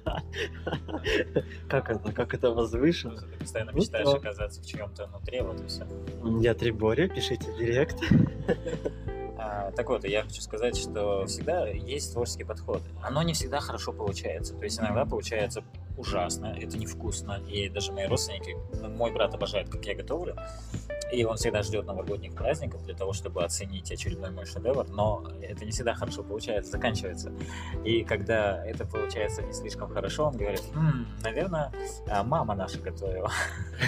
Да. 0.04 0.22
Как 1.68 1.90
это, 1.90 2.12
как 2.12 2.34
это 2.34 2.50
возвышенно. 2.50 3.16
ты 3.16 3.38
постоянно 3.38 3.72
Ну, 3.72 3.78
мечтаешь 3.78 4.08
оказаться 4.08 4.60
в 4.62 4.66
чьем-то 4.66 5.06
внутри, 5.06 5.40
вот 5.40 5.60
и 5.60 5.66
все. 5.66 5.86
Я 6.40 6.54
Трибори, 6.54 7.08
пишите 7.08 7.46
директ. 7.58 7.96
А, 9.42 9.72
так 9.72 9.88
вот, 9.88 10.04
я 10.04 10.22
хочу 10.22 10.42
сказать, 10.42 10.76
что 10.76 11.24
всегда 11.26 11.66
есть 11.66 12.12
творческий 12.12 12.44
подход. 12.44 12.82
Оно 13.02 13.22
не 13.22 13.32
всегда 13.32 13.60
хорошо 13.60 13.92
получается. 13.92 14.54
То 14.54 14.64
есть 14.64 14.78
иногда 14.78 15.06
получается 15.06 15.64
ужасно, 15.96 16.54
это 16.60 16.76
невкусно. 16.76 17.40
И 17.48 17.70
даже 17.70 17.92
мои 17.92 18.06
родственники, 18.06 18.56
мой 18.86 19.10
брат 19.12 19.34
обожает, 19.34 19.70
как 19.70 19.84
я 19.86 19.94
готовлю. 19.94 20.36
И 21.12 21.24
он 21.24 21.36
всегда 21.36 21.62
ждет 21.62 21.86
новогодних 21.86 22.34
праздников 22.34 22.84
для 22.84 22.94
того, 22.94 23.12
чтобы 23.12 23.44
оценить 23.44 23.90
очередной 23.90 24.30
мой 24.30 24.46
шедевр. 24.46 24.86
Но 24.88 25.24
это 25.42 25.64
не 25.64 25.70
всегда 25.70 25.94
хорошо 25.94 26.22
получается, 26.22 26.72
заканчивается. 26.72 27.32
И 27.84 28.04
когда 28.04 28.64
это 28.64 28.84
получается 28.84 29.42
не 29.42 29.52
слишком 29.52 29.90
хорошо, 29.92 30.26
он 30.26 30.36
говорит, 30.36 30.62
«М, 30.74 31.06
наверное, 31.22 31.72
а, 32.08 32.22
мама 32.22 32.54
наша 32.54 32.78
готовила. 32.78 33.30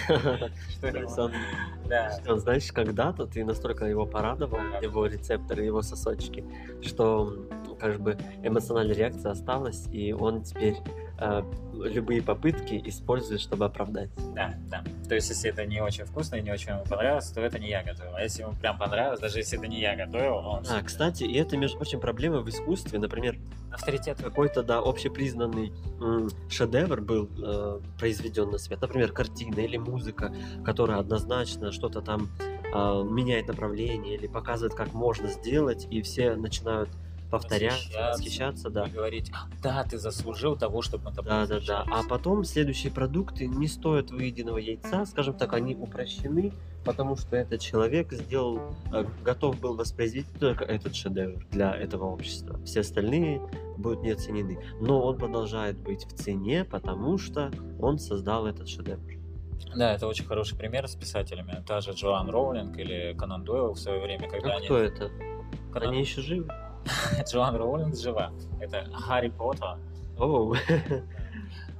Что 2.22 2.36
знаешь, 2.38 2.72
когда-то 2.72 3.26
ты 3.26 3.44
настолько 3.44 3.84
его 3.84 4.06
порадовал, 4.06 4.58
его 4.80 5.06
рецепторы, 5.06 5.64
его 5.64 5.82
сосочки, 5.82 6.44
что 6.80 7.34
как 7.82 8.00
бы 8.00 8.16
эмоциональная 8.44 8.94
реакция 8.94 9.32
осталась, 9.32 9.88
и 9.90 10.12
он 10.12 10.44
теперь 10.44 10.76
э, 11.18 11.42
любые 11.74 12.22
попытки 12.22 12.80
использует, 12.86 13.40
чтобы 13.40 13.64
оправдать. 13.64 14.08
Да, 14.34 14.54
да. 14.70 14.84
То 15.08 15.16
есть, 15.16 15.28
если 15.30 15.50
это 15.50 15.66
не 15.66 15.80
очень 15.82 16.04
вкусно 16.04 16.36
и 16.36 16.42
не 16.42 16.52
очень 16.52 16.70
ему 16.70 16.84
понравилось, 16.84 17.28
то 17.32 17.40
это 17.40 17.58
не 17.58 17.68
я 17.70 17.82
готовил. 17.82 18.14
А 18.14 18.22
если 18.22 18.42
ему 18.42 18.52
прям 18.54 18.78
понравилось, 18.78 19.18
даже 19.18 19.38
если 19.38 19.58
это 19.58 19.66
не 19.66 19.80
я 19.80 19.96
готовил, 19.96 20.36
он 20.36 20.64
А, 20.70 20.80
кстати, 20.82 21.24
и 21.24 21.36
это, 21.36 21.56
между 21.56 21.76
прочим, 21.76 21.98
проблема 21.98 22.38
в 22.40 22.48
искусстве. 22.48 23.00
Например, 23.00 23.36
авторитет. 23.72 24.18
какой-то, 24.22 24.62
да, 24.62 24.78
общепризнанный 24.78 25.72
м, 26.00 26.30
шедевр 26.48 27.00
был 27.00 27.28
э, 27.44 27.80
произведен 27.98 28.50
на 28.50 28.58
свет. 28.58 28.80
Например, 28.80 29.10
картина 29.12 29.58
или 29.60 29.76
музыка, 29.76 30.32
которая 30.64 30.98
однозначно 30.98 31.72
что-то 31.72 32.00
там 32.00 32.28
э, 32.38 33.02
меняет 33.10 33.48
направление 33.48 34.14
или 34.14 34.28
показывает, 34.28 34.74
как 34.74 34.92
можно 34.92 35.28
сделать, 35.28 35.88
и 35.90 36.00
все 36.02 36.36
начинают 36.36 36.88
повторять, 37.32 37.72
Восхищаться. 37.72 38.10
восхищаться, 38.18 38.70
да. 38.70 38.86
И 38.86 38.90
говорить, 38.90 39.30
«А, 39.34 39.48
да, 39.62 39.82
ты 39.84 39.98
заслужил 39.98 40.56
того, 40.56 40.82
чтобы 40.82 41.04
мы 41.10 41.12
тобой 41.12 41.30
Да, 41.30 41.46
да, 41.46 41.58
да. 41.66 41.78
А 41.78 41.84
восхищались». 41.84 42.06
потом 42.08 42.44
следующие 42.44 42.92
продукты 42.92 43.46
не 43.46 43.66
стоят 43.66 44.10
выеденного 44.10 44.58
яйца, 44.58 45.04
скажем 45.06 45.34
так, 45.34 45.52
они 45.54 45.74
упрощены, 45.74 46.52
потому 46.84 47.16
что 47.16 47.36
этот 47.36 47.60
человек 47.60 48.12
сделал, 48.12 48.60
э, 48.92 49.04
готов 49.24 49.58
был 49.60 49.76
воспроизвести 49.76 50.38
только 50.38 50.64
этот 50.64 50.94
шедевр 50.94 51.44
для 51.50 51.74
этого 51.74 52.04
общества. 52.04 52.60
Все 52.64 52.80
остальные 52.80 53.40
будут 53.78 54.02
не 54.02 54.10
оценены. 54.10 54.58
Но 54.80 55.02
он 55.02 55.16
продолжает 55.18 55.78
быть 55.78 56.04
в 56.04 56.12
цене, 56.14 56.64
потому 56.64 57.18
что 57.18 57.50
он 57.80 57.98
создал 57.98 58.46
этот 58.46 58.68
шедевр. 58.68 59.00
Да, 59.76 59.94
это 59.94 60.06
очень 60.06 60.24
хороший 60.26 60.58
пример 60.58 60.86
с 60.88 60.94
писателями. 60.96 61.62
Та 61.66 61.80
же 61.80 61.92
Джоан 61.92 62.28
Роулинг 62.28 62.76
или 62.78 63.14
Конан 63.18 63.44
Дойл 63.44 63.72
в 63.72 63.78
свое 63.78 64.00
время, 64.00 64.28
когда 64.28 64.48
Ну, 64.48 64.56
они... 64.56 64.64
кто 64.66 64.76
это? 64.76 65.10
Конан- 65.72 65.88
Они 65.90 66.00
еще 66.00 66.20
живы? 66.20 66.48
Джоан 67.30 67.56
Роулинг 67.56 67.96
жива. 67.96 68.32
Это 68.60 68.86
Гарри 69.08 69.28
Поттер. 69.28 69.78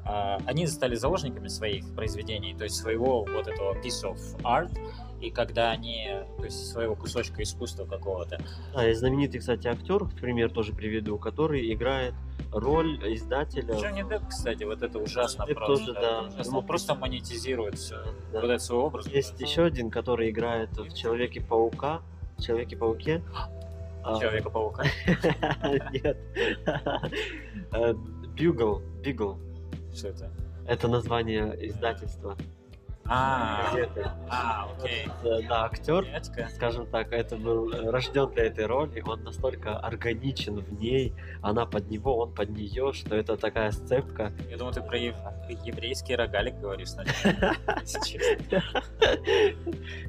А, 0.04 0.38
Они 0.47 0.66
стали 0.66 0.97
заложниками 0.97 1.47
своих 1.47 1.94
произведений, 1.94 2.54
то 2.54 2.64
есть 2.64 2.75
своего 2.75 3.25
вот 3.25 3.47
этого 3.47 3.75
piece 3.75 4.02
of 4.02 4.18
art, 4.42 4.76
и 5.21 5.30
когда 5.30 5.71
они, 5.71 6.09
то 6.38 6.44
есть 6.44 6.73
своего 6.73 6.97
кусочка 6.97 7.40
искусства 7.44 7.85
какого-то, 7.85 8.40
Да, 8.75 8.88
и 8.88 8.94
знаменитый, 8.94 9.38
кстати, 9.38 9.68
актер, 9.68 10.06
пример 10.21 10.50
тоже 10.50 10.73
приведу, 10.73 11.18
который 11.18 11.73
играет 11.73 12.14
роль 12.50 12.99
издателя. 13.14 13.75
Джонни 13.78 14.02
Депп, 14.02 14.26
кстати, 14.28 14.64
вот 14.64 14.82
это 14.82 14.99
ужасно 14.99 15.47
Депп 15.47 15.59
просто. 15.59 15.87
тоже, 15.87 15.92
да. 16.00 16.23
ужасно. 16.23 16.59
Он 16.59 16.66
просто 16.66 16.94
монетизирует 16.97 17.78
всё. 17.78 18.02
Да. 18.32 18.40
вот 18.40 18.50
этот 18.50 18.62
свой 18.62 18.80
образ. 18.80 19.06
Есть 19.06 19.40
еще 19.40 19.62
один, 19.62 19.88
который 19.90 20.30
играет 20.30 20.76
в 20.76 20.92
Человеке-паука. 20.92 22.02
Человеке-пауке. 22.40 23.23
А, 24.04 24.18
Человека-паука. 24.21 24.85
Нет. 25.92 26.16
Э, 27.75 27.94
Бюгл. 28.35 28.80
Бигл. 29.02 29.38
Что 29.94 30.09
это? 30.09 30.30
Это 30.66 30.88
название 30.88 31.54
издательства. 31.68 32.37
А, 33.04 33.75
а, 34.30 34.68
окей. 34.78 35.09
Э, 35.25 35.42
Да, 35.49 35.64
актер, 35.64 36.06
скажем 36.54 36.87
так, 36.87 37.12
это 37.12 37.37
был 37.37 37.73
э, 37.73 37.90
рожден 37.90 38.30
для 38.30 38.44
этой 38.44 38.64
роли, 38.66 39.02
он 39.04 39.25
настолько 39.25 39.76
органичен 39.76 40.61
в 40.61 40.73
ней, 40.80 41.12
она 41.42 41.66
под 41.66 41.90
него, 41.90 42.16
он 42.18 42.32
под 42.32 42.50
нее, 42.50 42.92
что 42.92 43.16
это 43.16 43.37
такая 43.37 43.73
сцепка. 43.73 44.32
Я 44.49 44.56
думаю, 44.56 44.73
ты 44.73 44.82
про 44.82 44.97
ев- 44.97 45.16
еврейский 45.64 46.14
рогалик 46.14 46.54
говоришь 46.61 46.90
сначала. 46.90 47.54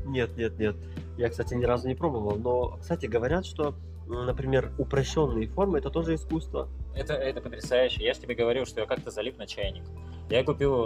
Нет, 0.06 0.38
нет, 0.38 0.60
нет. 0.60 0.76
Я, 1.18 1.30
кстати, 1.30 1.54
ни 1.54 1.66
разу 1.66 1.88
не 1.88 1.96
пробовал. 1.96 2.38
Но, 2.38 2.78
кстати, 2.78 3.06
говорят, 3.06 3.46
что, 3.46 3.76
например, 4.08 4.72
упрощенные 4.78 5.48
формы 5.48 5.78
это 5.78 5.90
тоже 5.90 6.16
искусство. 6.16 6.68
Это, 6.96 7.14
это 7.14 7.42
потрясающе. 7.42 8.04
Я 8.04 8.14
же 8.14 8.22
тебе 8.22 8.36
говорил, 8.36 8.66
что 8.66 8.82
я 8.82 8.88
как-то 8.88 9.12
залип 9.12 9.38
на 9.38 9.48
чайник. 9.48 9.84
Я 10.30 10.44
купил 10.44 10.84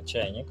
э, 0.00 0.04
чайник, 0.04 0.48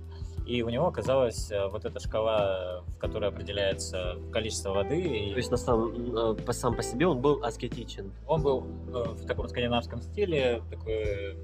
и 0.47 0.63
у 0.63 0.69
него 0.69 0.87
оказалась 0.87 1.51
э, 1.51 1.67
вот 1.67 1.85
эта 1.85 1.99
шкала, 1.99 2.83
в 2.87 2.97
которой 2.97 3.29
определяется 3.29 4.17
количество 4.31 4.73
воды. 4.73 4.99
И 4.99 5.31
То 5.31 5.37
есть 5.37 5.51
на 5.51 5.57
сам, 5.57 6.15
э, 6.15 6.35
по, 6.35 6.53
сам 6.53 6.75
по 6.75 6.81
себе 6.83 7.07
он 7.07 7.19
был 7.19 7.43
аскетичен. 7.43 8.11
он 8.27 8.41
был 8.41 8.61
в 8.61 9.25
таком 9.27 9.47
скандинавском 9.49 10.01
стиле, 10.01 10.61
такой 10.69 11.37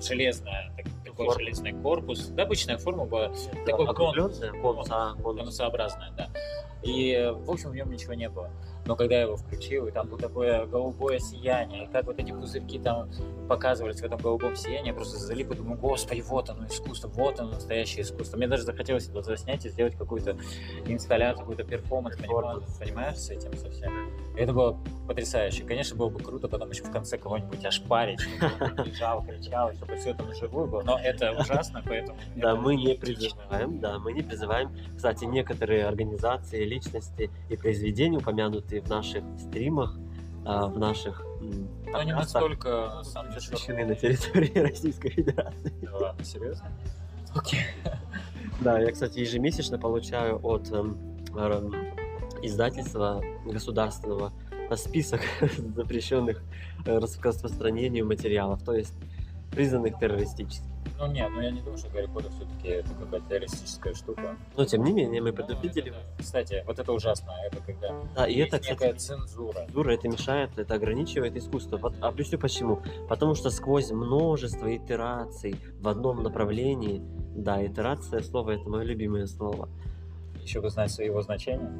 железный, 0.00 0.52
так- 0.76 0.86
такой 1.12 1.26
Корпус. 1.26 1.42
железный 1.42 1.72
корпус. 1.72 2.26
Да, 2.28 2.42
обычная 2.44 2.78
форма 2.78 3.04
была 3.04 3.28
такой 3.66 3.86
кон- 3.86 4.10
Округленная, 4.10 4.60
конус, 4.60 4.86
а, 4.90 5.14
конус. 5.22 5.40
конусообразная, 5.40 6.10
да. 6.16 6.28
И, 6.82 7.32
в 7.44 7.48
общем, 7.50 7.70
в 7.70 7.76
нем 7.76 7.90
ничего 7.92 8.14
не 8.14 8.28
было. 8.28 8.50
Но 8.86 8.96
когда 8.96 9.14
я 9.14 9.20
его 9.22 9.36
включил, 9.36 9.86
и 9.86 9.92
там 9.92 10.08
было 10.08 10.18
такое 10.18 10.66
голубое 10.66 11.20
сияние, 11.20 11.84
и 11.84 11.86
как 11.86 12.06
вот 12.06 12.18
эти 12.18 12.32
пузырьки 12.32 12.80
там 12.80 13.08
показывались 13.48 14.00
в 14.00 14.04
этом 14.04 14.18
голубом 14.18 14.56
сиянии, 14.56 14.88
я 14.88 14.94
просто 14.94 15.16
залип 15.18 15.52
и 15.52 15.54
думаю, 15.54 15.78
господи, 15.78 16.20
вот 16.22 16.50
оно 16.50 16.66
искусство, 16.66 17.06
вот 17.08 17.38
оно 17.38 17.50
настоящее 17.52 18.02
искусство. 18.02 18.36
Мне 18.38 18.48
даже 18.48 18.64
захотелось 18.64 19.08
это 19.08 19.22
заснять 19.22 19.64
и 19.64 19.68
сделать 19.68 19.94
какую-то 19.94 20.36
инсталляцию, 20.86 21.46
перформанс, 21.64 22.16
Перформанс. 22.16 22.64
понимаешь, 22.78 22.78
понимаешь, 22.80 23.16
с 23.18 23.30
этим 23.30 23.56
совсем. 23.56 23.92
И 24.36 24.40
это 24.40 24.52
было 24.52 24.76
потрясающе. 25.12 25.64
Конечно, 25.64 25.96
было 25.96 26.08
бы 26.08 26.20
круто 26.20 26.48
потом 26.48 26.70
еще 26.70 26.84
в 26.84 26.90
конце 26.90 27.18
кого-нибудь 27.18 27.64
ошпарить, 27.64 28.20
чтобы 28.20 28.82
бежал, 28.84 29.22
кричал, 29.22 29.72
чтобы 29.74 29.96
все 29.96 30.10
это 30.10 30.24
наживую 30.24 30.66
было. 30.66 30.82
Но 30.82 30.98
это 30.98 31.32
ужасно, 31.32 31.82
поэтому... 31.86 32.18
Да, 32.36 32.56
мы 32.56 32.76
не 32.76 32.94
призываем, 32.94 33.78
да, 33.78 33.98
мы 33.98 34.12
не 34.12 34.22
призываем. 34.22 34.74
Кстати, 34.96 35.24
некоторые 35.24 35.86
организации, 35.86 36.64
личности 36.64 37.30
и 37.50 37.56
произведения, 37.56 38.18
упомянутые 38.18 38.80
в 38.80 38.88
наших 38.88 39.22
стримах, 39.38 39.96
а, 40.44 40.66
в 40.66 40.78
наших 40.78 41.22
Но 41.40 41.92
подкастах, 41.92 42.14
настолько, 42.16 43.02
запрещены 43.38 43.84
на 43.84 43.94
территории 43.94 44.58
Российской 44.58 45.10
Федерации. 45.10 45.74
Да 45.82 45.96
ладно, 45.98 46.24
серьезно? 46.24 46.72
Окей. 47.34 47.60
Да, 48.60 48.78
я, 48.78 48.92
кстати, 48.92 49.18
ежемесячно 49.18 49.76
получаю 49.76 50.38
от 50.40 50.70
эм, 50.70 50.96
издательства 52.42 53.20
государственного 53.44 54.32
список 54.76 55.20
запрещенных 55.76 56.42
э, 56.86 57.00
к 57.00 57.24
распространению 57.24 58.06
материалов, 58.06 58.62
то 58.62 58.74
есть 58.74 58.94
признанных 59.50 59.98
террористическими. 59.98 60.70
Ну 60.98 61.06
нет, 61.10 61.30
ну 61.30 61.40
я 61.40 61.50
не 61.50 61.60
думаю, 61.60 61.78
что 61.78 61.88
Гарри 61.90 62.06
Поттер 62.06 62.30
все-таки 62.32 62.68
это 62.68 62.88
какая-то 62.94 63.28
террористическая 63.28 63.94
штука. 63.94 64.36
Но 64.56 64.64
тем 64.64 64.84
не 64.84 64.92
менее, 64.92 65.20
мы 65.20 65.30
Ну, 65.30 65.36
предупредили. 65.36 65.88
это 65.90 65.98
да. 65.98 66.22
Кстати, 66.22 66.62
вот 66.66 66.78
это 66.78 66.92
ужасно, 66.92 67.32
это 67.44 67.56
когда 67.64 67.94
Да, 68.14 68.26
и 68.28 68.36
это, 68.38 68.56
некая 68.58 68.92
кстати, 68.94 68.98
цензура. 68.98 69.64
цензура, 69.66 69.90
это 69.92 70.08
мешает, 70.08 70.50
это 70.58 70.74
ограничивает 70.74 71.36
искусство. 71.36 71.76
Вот 71.78 71.94
объясню 72.00 72.38
почему. 72.38 72.82
Потому 73.08 73.34
что 73.34 73.50
сквозь 73.50 73.90
множество 73.90 74.74
итераций 74.74 75.56
в 75.80 75.88
одном 75.88 76.22
направлении, 76.22 77.02
да, 77.34 77.64
итерация 77.66 78.20
слова 78.22 78.50
это 78.52 78.68
мое 78.68 78.84
любимое 78.84 79.26
слово. 79.26 79.68
Еще 80.42 80.60
бы 80.60 80.70
знать 80.70 80.98
его 80.98 81.22
значение. 81.22 81.70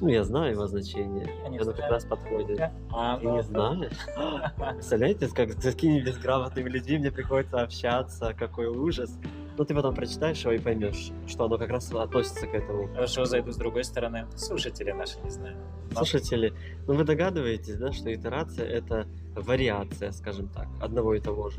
Ну, 0.00 0.08
я 0.08 0.22
знаю 0.22 0.52
его 0.52 0.66
значение. 0.66 1.28
Я 1.42 1.48
не 1.48 1.58
Оно 1.58 1.72
как 1.72 1.90
раз 1.90 2.04
подходит. 2.04 2.60
А, 2.92 3.18
Ты 3.18 3.24
ну, 3.24 3.36
не 3.36 3.42
знаешь? 3.42 3.92
Представляете, 4.56 5.28
как 5.28 5.50
с 5.52 5.62
какими 5.62 6.00
безграмотными 6.00 6.68
людьми 6.68 6.98
мне 6.98 7.10
приходится 7.10 7.60
общаться, 7.60 8.32
какой 8.38 8.68
ужас. 8.68 9.18
Ну, 9.56 9.64
ты 9.64 9.74
потом 9.74 9.94
прочитаешь 9.94 10.40
его 10.42 10.52
и 10.52 10.58
поймешь, 10.58 11.10
что 11.26 11.44
оно 11.44 11.58
как 11.58 11.70
раз 11.70 11.92
относится 11.92 12.46
к 12.46 12.54
этому. 12.54 12.88
Хорошо, 12.88 13.24
зайду 13.24 13.52
с 13.52 13.56
другой 13.56 13.84
стороны. 13.84 14.26
Слушатели 14.36 14.92
наши 14.92 15.20
не 15.20 15.30
знаю. 15.30 15.56
Но- 15.90 15.96
Слушатели, 16.04 16.52
ну 16.86 16.94
вы 16.94 17.04
догадываетесь, 17.04 17.76
да, 17.76 17.92
что 17.92 18.12
итерация 18.14 18.66
это 18.66 19.06
вариация, 19.34 20.12
скажем 20.12 20.48
так, 20.48 20.68
одного 20.80 21.14
и 21.14 21.20
того 21.20 21.50
же. 21.50 21.58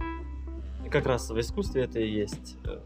И 0.85 0.89
как 0.89 1.05
раз 1.05 1.29
в 1.29 1.39
искусстве 1.39 1.83
это 1.83 1.99
и 1.99 2.09
есть 2.09 2.57
э, 2.65 2.79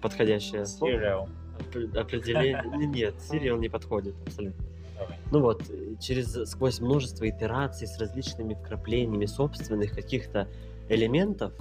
подходящее 0.00 0.66
слово. 0.66 0.92
Serial. 0.92 1.28
Опре- 1.58 1.98
определение. 1.98 2.62
Не- 2.76 2.86
Нет, 2.86 3.14
сериал 3.20 3.58
не 3.58 3.68
подходит 3.68 4.14
абсолютно. 4.26 4.64
Давай. 4.98 5.18
Ну 5.30 5.40
вот, 5.40 5.62
э, 5.68 5.94
через 6.00 6.32
сквозь 6.50 6.80
множество 6.80 7.28
итераций 7.28 7.86
с 7.86 7.98
различными 7.98 8.54
вкраплениями 8.54 9.26
собственных 9.26 9.92
каких-то 9.92 10.48
элементов, 10.88 11.52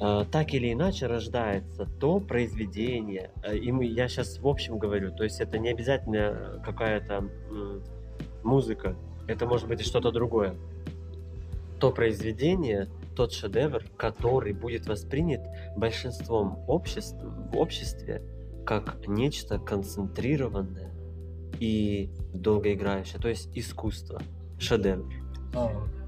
э, 0.00 0.24
так 0.30 0.52
или 0.52 0.72
иначе 0.72 1.06
рождается 1.06 1.86
то 1.98 2.20
произведение. 2.20 3.30
э, 3.42 3.56
И 3.56 3.72
мы, 3.72 3.86
я 3.86 4.08
сейчас 4.08 4.38
в 4.38 4.46
общем 4.46 4.78
говорю, 4.78 5.12
то 5.12 5.24
есть 5.24 5.40
это 5.40 5.58
не 5.58 5.68
обязательно 5.70 6.60
какая-то 6.64 7.28
музыка, 8.42 8.94
это 9.26 9.46
может 9.46 9.66
быть 9.68 9.80
и 9.80 9.84
что-то 9.84 10.10
другое. 10.12 10.54
То 11.80 11.90
произведение, 11.90 12.88
тот 13.16 13.32
шедевр, 13.32 13.82
который 13.96 14.52
будет 14.52 14.86
воспринят 14.86 15.40
большинством 15.76 16.62
обществ, 16.68 17.16
в 17.22 17.56
обществе 17.56 18.22
как 18.64 19.06
нечто 19.06 19.58
концентрированное 19.58 20.92
и 21.58 22.10
долгоиграющее, 22.34 23.20
то 23.20 23.28
есть 23.28 23.48
искусство, 23.56 24.20
шедевр. 24.58 25.10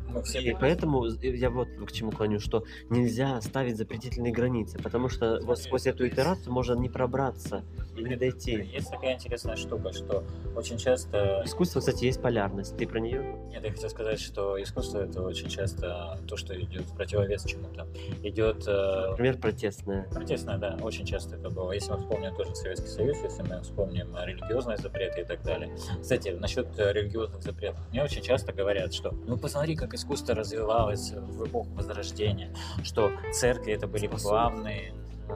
Мы 0.08 0.22
все 0.22 0.40
И 0.40 0.54
поэтому 0.58 1.04
я 1.06 1.50
вот 1.50 1.68
к 1.86 1.92
чему 1.92 2.10
клоню, 2.12 2.40
что 2.40 2.64
нельзя 2.88 3.40
ставить 3.42 3.76
запретительные 3.76 4.32
границы, 4.32 4.78
потому 4.78 5.08
что 5.08 5.38
вот 5.42 5.58
сквозь 5.58 5.86
эту 5.86 6.08
итерацию 6.08 6.52
можно 6.52 6.74
не 6.74 6.88
пробраться 6.88 7.62
и 7.98 8.04
не 8.04 8.16
дойти. 8.16 8.52
Есть 8.72 8.90
такая 8.90 9.14
интересная 9.14 9.56
штука, 9.56 9.92
что 9.92 10.24
очень 10.56 10.78
часто... 10.78 11.42
Искусство, 11.44 11.80
кстати, 11.80 12.04
есть 12.04 12.20
полярность. 12.20 12.76
Ты 12.76 12.86
про 12.86 13.00
нее? 13.00 13.36
Нет, 13.48 13.64
я 13.64 13.70
хотел 13.70 13.90
сказать, 13.90 14.20
что 14.20 14.60
искусство 14.62 15.00
это 15.00 15.22
очень 15.22 15.48
часто 15.48 16.18
то, 16.26 16.36
что 16.36 16.58
идет 16.60 16.82
в 16.82 16.96
противовес 16.96 17.44
чему-то. 17.44 17.86
Идет 18.22 18.64
э, 18.66 19.06
Например, 19.10 19.38
протестное. 19.38 20.04
протестное, 20.10 20.58
да, 20.58 20.78
очень 20.82 21.04
часто 21.04 21.36
это 21.36 21.50
было. 21.50 21.72
Если 21.72 21.90
мы 21.92 21.98
вспомним 21.98 22.34
тоже 22.34 22.54
Советский 22.54 22.88
Союз, 22.88 23.18
если 23.22 23.42
мы 23.42 23.60
вспомним 23.62 24.14
э, 24.16 24.26
религиозные 24.26 24.76
запреты 24.76 25.22
и 25.22 25.24
так 25.24 25.42
далее. 25.42 25.70
Кстати, 26.00 26.30
насчет 26.30 26.66
э, 26.78 26.92
религиозных 26.92 27.42
запретов. 27.42 27.80
Мне 27.90 28.02
очень 28.02 28.22
часто 28.22 28.52
говорят, 28.52 28.92
что 28.92 29.10
ну 29.26 29.36
посмотри, 29.36 29.76
как 29.76 29.94
искусство 29.94 30.34
развивалось 30.34 31.12
в 31.12 31.46
эпоху 31.46 31.68
Возрождения, 31.74 32.52
что 32.82 33.10
церкви 33.32 33.72
это 33.72 33.86
были 33.86 34.06
главные, 34.06 34.92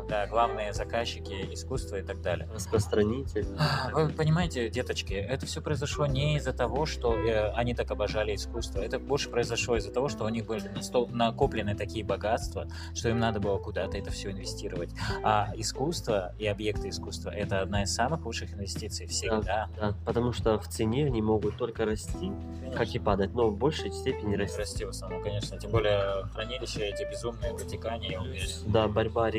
да, 0.08 0.26
главные 0.26 0.72
заказчики 0.72 1.52
искусства 1.52 1.96
и 1.96 2.02
так 2.02 2.20
далее. 2.20 2.48
Распространитель. 2.52 3.46
А, 3.58 3.90
Вы 3.92 4.08
понимаете, 4.10 4.68
деточки, 4.68 5.14
это 5.14 5.46
все 5.46 5.60
произошло 5.60 6.06
не 6.06 6.36
из-за 6.36 6.52
того, 6.52 6.86
что 6.86 7.14
э, 7.14 7.50
они 7.52 7.74
так 7.74 7.90
обожали 7.90 8.34
искусство. 8.34 8.80
Это 8.80 8.98
больше 8.98 9.30
произошло 9.30 9.76
из-за 9.76 9.92
того, 9.92 10.08
что 10.08 10.24
у 10.24 10.28
них 10.28 10.46
были 10.46 10.70
накоплены 11.10 11.74
такие 11.74 12.04
богатства, 12.04 12.68
что 12.94 13.08
им 13.08 13.18
надо 13.18 13.40
было 13.40 13.58
куда-то 13.58 13.96
это 13.96 14.10
все 14.10 14.30
инвестировать. 14.30 14.90
А 15.22 15.52
искусство 15.56 16.34
и 16.38 16.46
объекты 16.46 16.88
искусства— 16.88 17.30
это 17.34 17.60
одна 17.60 17.82
из 17.84 17.94
самых 17.94 18.24
лучших 18.24 18.54
инвестиций 18.54 19.06
всегда. 19.06 19.68
Да, 19.76 19.94
потому 20.04 20.32
что 20.32 20.58
в 20.58 20.68
цене 20.68 21.06
они 21.06 21.22
могут 21.22 21.56
только 21.56 21.84
расти, 21.84 22.32
как 22.76 22.88
и 22.94 22.98
падать, 22.98 23.34
но 23.34 23.48
в 23.48 23.56
большей 23.56 23.92
степени 23.92 24.36
расти. 24.36 24.58
Расти 24.58 24.84
в 24.84 24.90
основном, 24.90 25.22
конечно. 25.22 25.58
Тем 25.58 25.70
более 25.70 26.24
хранилища 26.32 26.80
эти 26.80 27.08
безумные 27.10 27.52
в 27.52 27.62
Ватикане, 27.62 28.10
я 28.10 28.20
уверен. 28.20 28.48
Да, 28.66 28.88
борьба 28.88 29.30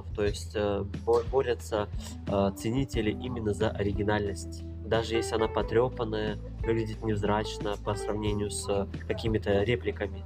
оригиналов, 0.00 0.06
то 0.14 0.24
есть 0.24 0.52
э, 0.54 0.84
бо- 1.04 1.22
борются 1.30 1.88
э, 2.26 2.50
ценители 2.56 3.10
именно 3.10 3.52
за 3.52 3.70
оригинальность. 3.70 4.62
Даже 4.84 5.14
если 5.14 5.34
она 5.36 5.48
потрепанная, 5.48 6.38
выглядит 6.60 7.02
невзрачно 7.04 7.76
по 7.84 7.94
сравнению 7.94 8.50
с 8.50 8.68
э, 8.68 8.86
какими-то 9.06 9.62
репликами. 9.62 10.22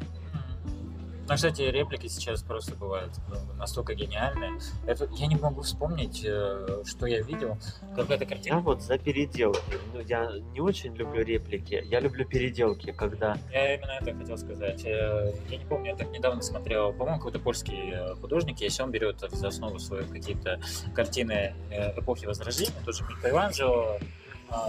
Ну, 1.26 1.34
кстати, 1.36 1.62
реплики 1.62 2.06
сейчас 2.08 2.42
просто 2.42 2.74
бывают 2.74 3.12
ну, 3.28 3.36
настолько 3.54 3.94
гениальные. 3.94 4.58
Это, 4.86 5.08
я 5.14 5.26
не 5.26 5.36
могу 5.36 5.62
вспомнить, 5.62 6.22
э, 6.24 6.82
что 6.84 7.06
я 7.06 7.22
видел. 7.22 7.56
Какая-то 7.96 8.24
Я 8.24 8.28
картина. 8.30 8.60
вот 8.60 8.82
за 8.82 8.98
переделки. 8.98 9.78
Ну, 9.94 10.00
я 10.00 10.30
не 10.52 10.60
очень 10.60 10.94
люблю 10.94 11.22
реплики, 11.22 11.82
я 11.86 12.00
люблю 12.00 12.26
переделки, 12.26 12.92
когда 12.92 13.38
Я 13.50 13.74
именно 13.74 13.92
это 14.00 14.14
хотел 14.14 14.36
сказать. 14.36 14.84
Э, 14.84 15.32
Я 15.48 15.56
не 15.56 15.64
помню, 15.64 15.90
я 15.92 15.96
так 15.96 16.10
недавно 16.10 16.42
смотрел, 16.42 16.92
по-моему, 16.92 17.18
какой-то 17.18 17.38
польский 17.38 17.92
э, 17.92 18.14
художник, 18.16 18.60
если 18.60 18.82
он 18.82 18.90
берет 18.90 19.20
за 19.30 19.48
основу 19.48 19.78
свою 19.78 20.06
какие-то 20.06 20.60
картины 20.94 21.54
эпохи 21.96 22.26
Возрождения, 22.26 22.74
тоже 22.84 23.04
Микеланджело 23.04 23.98
а, 23.98 23.98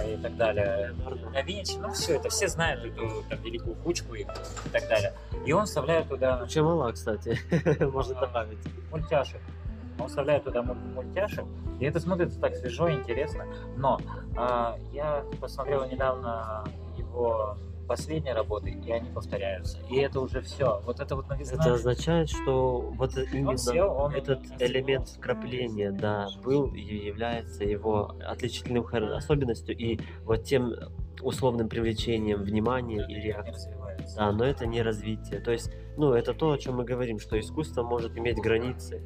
и 0.05 0.17
так 0.17 0.35
далее, 0.37 0.93
да 1.33 1.41
Винчи, 1.41 1.77
ну 1.77 1.91
все 1.91 2.15
это, 2.15 2.29
все 2.29 2.47
знают 2.47 2.83
эту 2.85 3.23
там, 3.29 3.41
великую 3.41 3.75
кучку 3.75 4.13
и, 4.15 4.21
и 4.21 4.69
так 4.71 4.87
далее. 4.87 5.13
И 5.45 5.51
он 5.53 5.65
вставляет 5.65 6.07
туда 6.09 6.45
Чем 6.47 6.65
мала, 6.65 6.91
кстати, 6.91 7.39
можно 7.83 8.15
добавить. 8.15 8.59
мультяшек. 8.91 9.41
Он 9.99 10.07
вставляет 10.09 10.43
туда 10.43 10.61
муль- 10.61 10.77
мультяшек, 10.93 11.45
и 11.79 11.85
это 11.85 11.99
смотрится 11.99 12.39
так 12.39 12.55
свежо 12.55 12.87
и 12.89 12.93
интересно. 12.95 13.45
Но 13.77 13.99
а, 14.35 14.77
я 14.91 15.23
посмотрел 15.39 15.85
недавно 15.87 16.65
его 16.97 17.55
последние 17.85 18.33
работы, 18.33 18.71
и 18.71 18.91
они 18.91 19.09
повторяются. 19.09 19.77
И 19.89 19.97
это 19.97 20.19
уже 20.19 20.41
все. 20.41 20.81
Вот 20.85 20.99
это 20.99 21.15
вот 21.15 21.29
новизна. 21.29 21.61
Это 21.61 21.73
означает, 21.73 22.29
что 22.29 22.79
вот 22.95 23.17
именно 23.17 23.57
сел, 23.57 23.95
он 23.97 24.13
этот 24.13 24.41
элемент 24.59 25.07
сел. 25.07 25.17
вкрапления, 25.17 25.91
да, 25.91 26.27
был 26.43 26.73
и 26.73 26.81
является 26.81 27.63
его 27.63 28.15
отличительным 28.25 28.85
особенностью 29.15 29.77
и 29.77 29.99
вот 30.23 30.43
тем 30.43 30.73
условным 31.21 31.69
привлечением 31.69 32.43
внимания 32.43 33.05
и 33.07 33.15
реакции. 33.15 33.75
Да, 34.15 34.31
но 34.31 34.45
это 34.45 34.65
не 34.65 34.81
развитие. 34.81 35.39
То 35.39 35.51
есть, 35.51 35.71
ну, 35.97 36.13
это 36.13 36.33
то, 36.33 36.51
о 36.51 36.57
чем 36.57 36.75
мы 36.75 36.83
говорим, 36.83 37.19
что 37.19 37.39
искусство 37.39 37.83
может 37.83 38.17
иметь 38.17 38.37
границы 38.37 39.01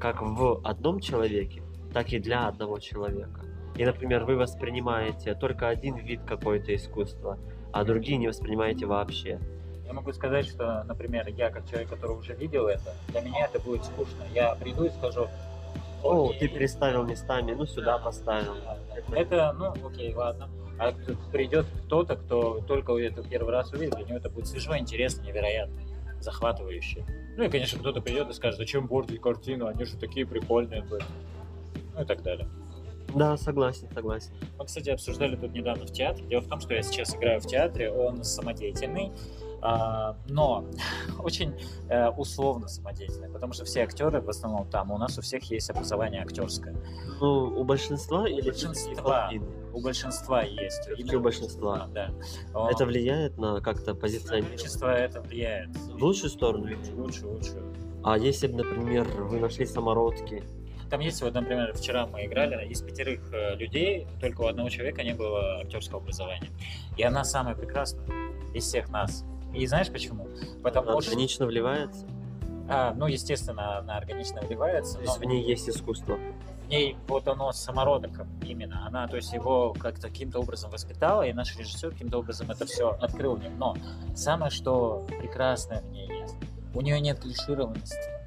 как 0.00 0.22
в 0.22 0.60
одном 0.64 1.00
человеке, 1.00 1.62
так 1.92 2.12
и 2.12 2.18
для 2.18 2.46
одного 2.46 2.78
человека. 2.78 3.42
И, 3.76 3.84
например, 3.84 4.24
вы 4.24 4.36
воспринимаете 4.36 5.34
только 5.34 5.68
один 5.68 5.96
вид 5.96 6.22
какое-то 6.26 6.74
искусства, 6.74 7.38
а 7.72 7.84
другие 7.84 8.18
не 8.18 8.28
воспринимаете 8.28 8.86
вообще. 8.86 9.38
Я 9.86 9.92
могу 9.94 10.12
сказать, 10.12 10.46
что, 10.46 10.84
например, 10.84 11.26
я 11.28 11.50
как 11.50 11.68
человек, 11.68 11.88
который 11.88 12.16
уже 12.16 12.34
видел 12.34 12.66
это, 12.66 12.94
для 13.08 13.20
меня 13.22 13.46
это 13.46 13.58
будет 13.58 13.84
скучно. 13.84 14.22
Я 14.34 14.54
приду 14.54 14.84
и 14.84 14.90
скажу, 14.90 15.28
О, 16.02 16.28
«Окей, 16.28 16.40
ты 16.40 16.48
переставил 16.48 17.04
местами, 17.04 17.52
ну 17.54 17.66
сюда 17.66 17.98
Да. 17.98 18.04
поставил. 18.04 18.54
Это, 19.12 19.52
ну, 19.58 19.72
окей, 19.86 20.14
ладно. 20.14 20.48
А 20.78 20.92
тут 20.92 21.18
придет 21.32 21.66
кто-то, 21.86 22.14
кто 22.16 22.60
только 22.60 22.96
это 22.98 23.22
первый 23.22 23.50
раз 23.52 23.72
увидит, 23.72 23.96
для 23.96 24.04
него 24.04 24.16
это 24.18 24.30
будет 24.30 24.46
свежо, 24.46 24.78
интересно, 24.78 25.22
невероятно, 25.22 25.74
захватывающе. 26.20 27.04
Ну 27.36 27.44
и, 27.44 27.48
конечно, 27.48 27.78
кто-то 27.80 28.00
придет 28.00 28.28
и 28.30 28.32
скажет, 28.32 28.58
зачем 28.58 28.86
портить 28.86 29.20
картину, 29.20 29.66
они 29.66 29.84
же 29.84 29.96
такие 29.96 30.24
прикольные 30.26 30.82
были. 30.82 31.02
Ну 31.94 32.02
и 32.02 32.04
так 32.04 32.22
далее. 32.22 32.48
Да, 33.14 33.36
согласен, 33.36 33.88
согласен. 33.92 34.30
Мы, 34.58 34.64
кстати, 34.66 34.90
обсуждали 34.90 35.36
тут 35.36 35.52
недавно 35.52 35.86
в 35.86 35.92
театре. 35.92 36.26
Дело 36.26 36.40
в 36.42 36.48
том, 36.48 36.60
что 36.60 36.74
я 36.74 36.82
сейчас 36.82 37.14
играю 37.14 37.40
в 37.40 37.46
театре, 37.46 37.90
он 37.90 38.22
самодеятельный, 38.22 39.12
а, 39.60 40.16
но 40.28 40.64
очень 41.18 41.52
э, 41.88 42.08
условно 42.10 42.68
самодеятельный, 42.68 43.30
потому 43.30 43.52
что 43.54 43.64
все 43.64 43.82
актеры 43.82 44.20
в 44.20 44.28
основном 44.28 44.68
там, 44.68 44.90
у 44.92 44.98
нас 44.98 45.18
у 45.18 45.22
всех 45.22 45.42
есть 45.50 45.70
образование 45.70 46.22
актерское. 46.22 46.76
Ну, 47.20 47.44
у 47.58 47.64
большинства 47.64 48.28
или 48.28 48.42
Большинства. 48.42 48.72
всё-таки 48.74 49.02
половины? 49.02 49.46
У 49.72 49.80
большинства 49.80 50.42
есть. 50.42 50.88
Именно 50.96 51.18
у 51.18 51.20
большинства. 51.20 51.88
Да. 51.92 52.10
Это 52.70 52.86
влияет 52.86 53.36
на 53.38 53.60
как-то 53.60 53.94
позиционирование? 53.94 54.56
Количество 54.56 54.86
это 54.86 55.20
влияет. 55.20 55.76
В 55.76 56.02
лучшую 56.02 56.30
сторону 56.30 56.68
Лучше, 56.94 57.26
лучше. 57.26 57.62
А 58.04 58.16
если 58.16 58.46
бы, 58.46 58.58
например, 58.62 59.06
вы 59.24 59.40
нашли 59.40 59.66
самородки, 59.66 60.42
Там 60.90 61.00
есть, 61.00 61.20
вот, 61.22 61.34
например, 61.34 61.72
вчера 61.74 62.06
мы 62.06 62.24
играли, 62.24 62.66
из 62.68 62.80
пятерых 62.80 63.20
э, 63.32 63.56
людей 63.56 64.06
только 64.20 64.40
у 64.42 64.46
одного 64.46 64.68
человека 64.70 65.02
не 65.02 65.14
было 65.14 65.60
актерского 65.60 66.00
образования. 66.00 66.50
И 66.96 67.02
она 67.02 67.24
самая 67.24 67.54
прекрасная 67.54 68.06
из 68.54 68.64
всех 68.64 68.88
нас. 68.88 69.24
И 69.54 69.66
знаешь 69.66 69.90
почему? 69.90 70.28
Потому 70.62 70.90
она 70.90 71.00
что, 71.00 71.10
органично 71.10 71.46
вливается, 71.46 72.06
а, 72.70 72.92
ну, 72.94 73.06
естественно, 73.06 73.78
она 73.78 73.96
органично 73.96 74.42
вливается, 74.42 74.94
то 74.94 74.98
но 74.98 75.04
есть 75.04 75.18
в 75.18 75.24
ней 75.24 75.42
есть 75.42 75.68
искусство. 75.68 76.18
в 76.66 76.68
ней 76.68 76.98
вот 77.06 77.26
оно 77.26 77.50
самородоком 77.52 78.28
именно. 78.42 78.86
Она, 78.86 79.08
то 79.08 79.16
есть 79.16 79.32
его 79.32 79.72
как-то 79.72 80.08
каким-то 80.08 80.40
образом 80.40 80.70
воспитала, 80.70 81.22
и 81.22 81.32
наш 81.32 81.56
режиссер 81.56 81.92
каким-то 81.92 82.18
образом 82.18 82.50
это 82.50 82.66
все 82.66 82.90
открыл 83.00 83.36
в 83.36 83.42
нем. 83.42 83.58
Но 83.58 83.74
самое, 84.14 84.50
что 84.50 85.06
прекрасное 85.18 85.80
в 85.80 85.86
ней 85.90 86.08
есть, 86.20 86.34
у 86.74 86.82
нее 86.82 87.00
нет 87.00 87.20
клишированности. 87.20 88.17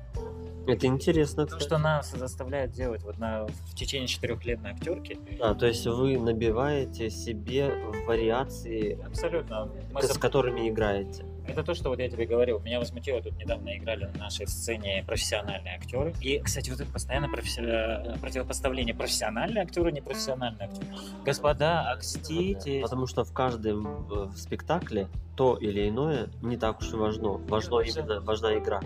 Это 0.67 0.87
интересно, 0.87 1.45
То, 1.47 1.59
что 1.59 1.77
нас 1.77 2.11
заставляет 2.11 2.71
делать 2.71 3.03
вот 3.03 3.17
на, 3.17 3.45
в 3.45 3.75
течение 3.75 4.07
четырех 4.07 4.45
лет 4.45 4.61
на 4.61 4.69
актерке, 4.69 5.17
Да, 5.39 5.53
то 5.53 5.65
есть 5.65 5.85
вы 5.87 6.17
набиваете 6.17 7.09
себе 7.09 7.73
вариации, 8.07 8.99
абсолютно. 9.05 9.69
Мы 9.91 10.01
с 10.01 10.11
зап- 10.11 10.19
которыми 10.19 10.69
играете. 10.69 11.25
Это 11.47 11.63
то, 11.63 11.73
что 11.73 11.89
вот 11.89 11.99
я 11.99 12.07
тебе 12.09 12.25
говорил. 12.27 12.59
Меня 12.59 12.79
возмутило, 12.79 13.21
тут 13.21 13.35
недавно 13.37 13.75
играли 13.75 14.05
на 14.13 14.25
нашей 14.25 14.47
сцене 14.47 15.03
профессиональные 15.05 15.75
актеры. 15.75 16.13
И, 16.21 16.39
кстати, 16.39 16.69
вот 16.69 16.79
это 16.79 16.91
постоянно 16.91 17.27
професси... 17.29 17.61
э, 17.61 18.15
противопоставление 18.21 18.93
профессиональный 18.93 19.61
актер 19.61 19.87
и 19.87 19.91
непрофессиональный 19.91 20.65
актер. 20.65 20.83
Господа, 21.25 21.91
окстите. 21.91 22.81
Потому 22.81 23.07
что 23.07 23.23
в 23.23 23.33
каждом 23.33 23.87
э, 23.87 24.25
в 24.25 24.37
спектакле 24.37 25.07
то 25.35 25.57
или 25.57 25.89
иное 25.89 26.29
не 26.41 26.57
так 26.57 26.79
уж 26.79 26.93
и 26.93 26.95
важно. 26.95 27.31
Важно 27.31 27.79
именно 27.79 28.21
важна 28.21 28.57
игра. 28.57 28.81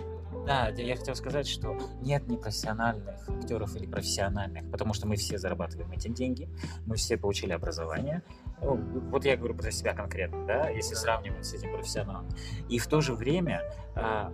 Да, 0.46 0.68
я 0.68 0.96
хотел 0.96 1.16
сказать, 1.16 1.48
что 1.48 1.76
нет 2.00 2.28
непрофессиональных 2.28 3.28
актеров 3.28 3.74
или 3.74 3.86
профессиональных, 3.86 4.70
потому 4.70 4.94
что 4.94 5.08
мы 5.08 5.16
все 5.16 5.38
зарабатываем 5.38 5.90
эти 5.90 6.08
деньги, 6.08 6.48
мы 6.86 6.94
все 6.96 7.16
получили 7.16 7.52
образование. 7.52 8.22
Ну, 8.62 8.76
Вот 9.10 9.24
я 9.24 9.36
говорю 9.36 9.54
про 9.54 9.70
себя 9.72 9.92
конкретно, 9.92 10.46
да, 10.46 10.68
если 10.70 10.94
сравнивать 10.94 11.44
с 11.44 11.52
этим 11.52 11.72
профессионалом. 11.72 12.28
И 12.68 12.78
в 12.78 12.86
то 12.86 13.00
же 13.00 13.14
время 13.14 13.62
а, 13.96 14.32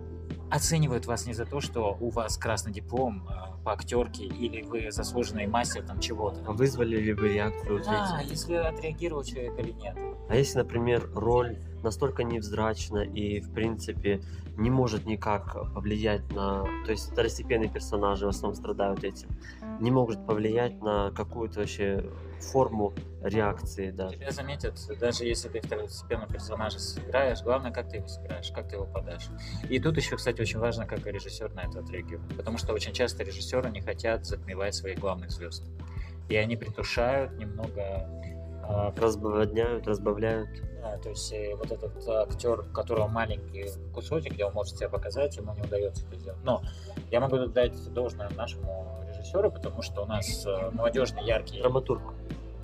оценивают 0.51 1.07
вас 1.07 1.25
не 1.25 1.33
за 1.33 1.45
то, 1.45 1.59
что 1.61 1.97
у 1.99 2.09
вас 2.09 2.37
красный 2.37 2.71
диплом 2.71 3.27
а, 3.27 3.57
по 3.63 3.73
актерке 3.73 4.25
или 4.25 4.61
вы 4.61 4.91
заслуженный 4.91 5.47
мастер 5.47 5.83
там 5.83 5.99
чего-то. 5.99 6.39
А 6.45 6.51
Вызвали 6.51 6.97
ли 6.97 7.13
вы 7.13 7.33
реакцию 7.33 7.83
Да, 7.83 8.21
если 8.23 8.55
отреагировал 8.55 9.23
человек 9.23 9.57
или 9.59 9.71
нет. 9.71 9.97
А 10.29 10.35
если, 10.35 10.59
например, 10.59 11.09
роль 11.13 11.57
настолько 11.83 12.23
невзрачна 12.23 12.99
и, 12.99 13.41
в 13.41 13.53
принципе, 13.53 14.21
не 14.57 14.69
может 14.69 15.05
никак 15.05 15.53
повлиять 15.73 16.31
на... 16.31 16.63
То 16.85 16.91
есть 16.91 17.11
второстепенные 17.11 17.69
персонажи 17.69 18.25
в 18.25 18.29
основном 18.29 18.55
страдают 18.55 19.03
этим. 19.03 19.29
Не 19.79 19.91
могут 19.91 20.25
повлиять 20.25 20.81
на 20.81 21.11
какую-то 21.11 21.61
вообще 21.61 22.05
форму 22.39 22.93
реакции 23.21 23.91
даже. 23.91 24.15
Тебя 24.15 24.31
заметят, 24.31 24.79
даже 24.99 25.25
если 25.25 25.49
ты 25.49 25.61
второстепенного 25.61 26.31
персонажа 26.31 26.79
сыграешь, 26.79 27.41
главное, 27.41 27.71
как 27.71 27.89
ты 27.89 27.97
его 27.97 28.07
сыграешь, 28.07 28.51
как 28.51 28.69
ты 28.69 28.75
его 28.75 28.85
подашь. 28.85 29.29
И 29.69 29.79
тут 29.79 29.97
еще, 29.97 30.17
кстати, 30.17 30.41
очень 30.41 30.59
важно, 30.59 30.85
как 30.85 31.05
режиссер 31.05 31.53
на 31.53 31.61
это 31.61 31.79
отреагирует. 31.79 32.35
Потому 32.37 32.57
что 32.57 32.73
очень 32.73 32.93
часто 32.93 33.23
режиссеры 33.23 33.69
не 33.71 33.81
хотят 33.81 34.25
затмевать 34.25 34.75
своих 34.75 34.99
главных 34.99 35.31
звезд. 35.31 35.63
И 36.29 36.35
они 36.35 36.55
притушают 36.55 37.33
немного 37.37 38.07
Разбавляют, 38.97 39.87
разбавляют. 39.87 40.49
да, 40.81 40.97
то 40.97 41.09
есть 41.09 41.31
э, 41.33 41.55
вот 41.55 41.71
этот 41.71 42.07
актер, 42.07 42.61
у 42.61 42.73
которого 42.73 43.07
маленький 43.07 43.65
кусочек, 43.93 44.33
где 44.33 44.45
он 44.45 44.53
может 44.53 44.77
себя 44.77 44.89
показать, 44.89 45.35
ему 45.37 45.53
не 45.53 45.61
удается 45.61 46.05
это 46.07 46.15
сделать. 46.17 46.39
Но 46.43 46.61
я 47.11 47.19
могу 47.19 47.37
дать 47.47 47.93
должное 47.93 48.29
нашему 48.31 48.99
режиссеру, 49.09 49.51
потому 49.51 49.81
что 49.81 50.03
у 50.03 50.05
нас 50.05 50.45
э, 50.45 50.69
молодежный, 50.71 51.23
яркий. 51.25 51.59
Драматург. 51.61 52.01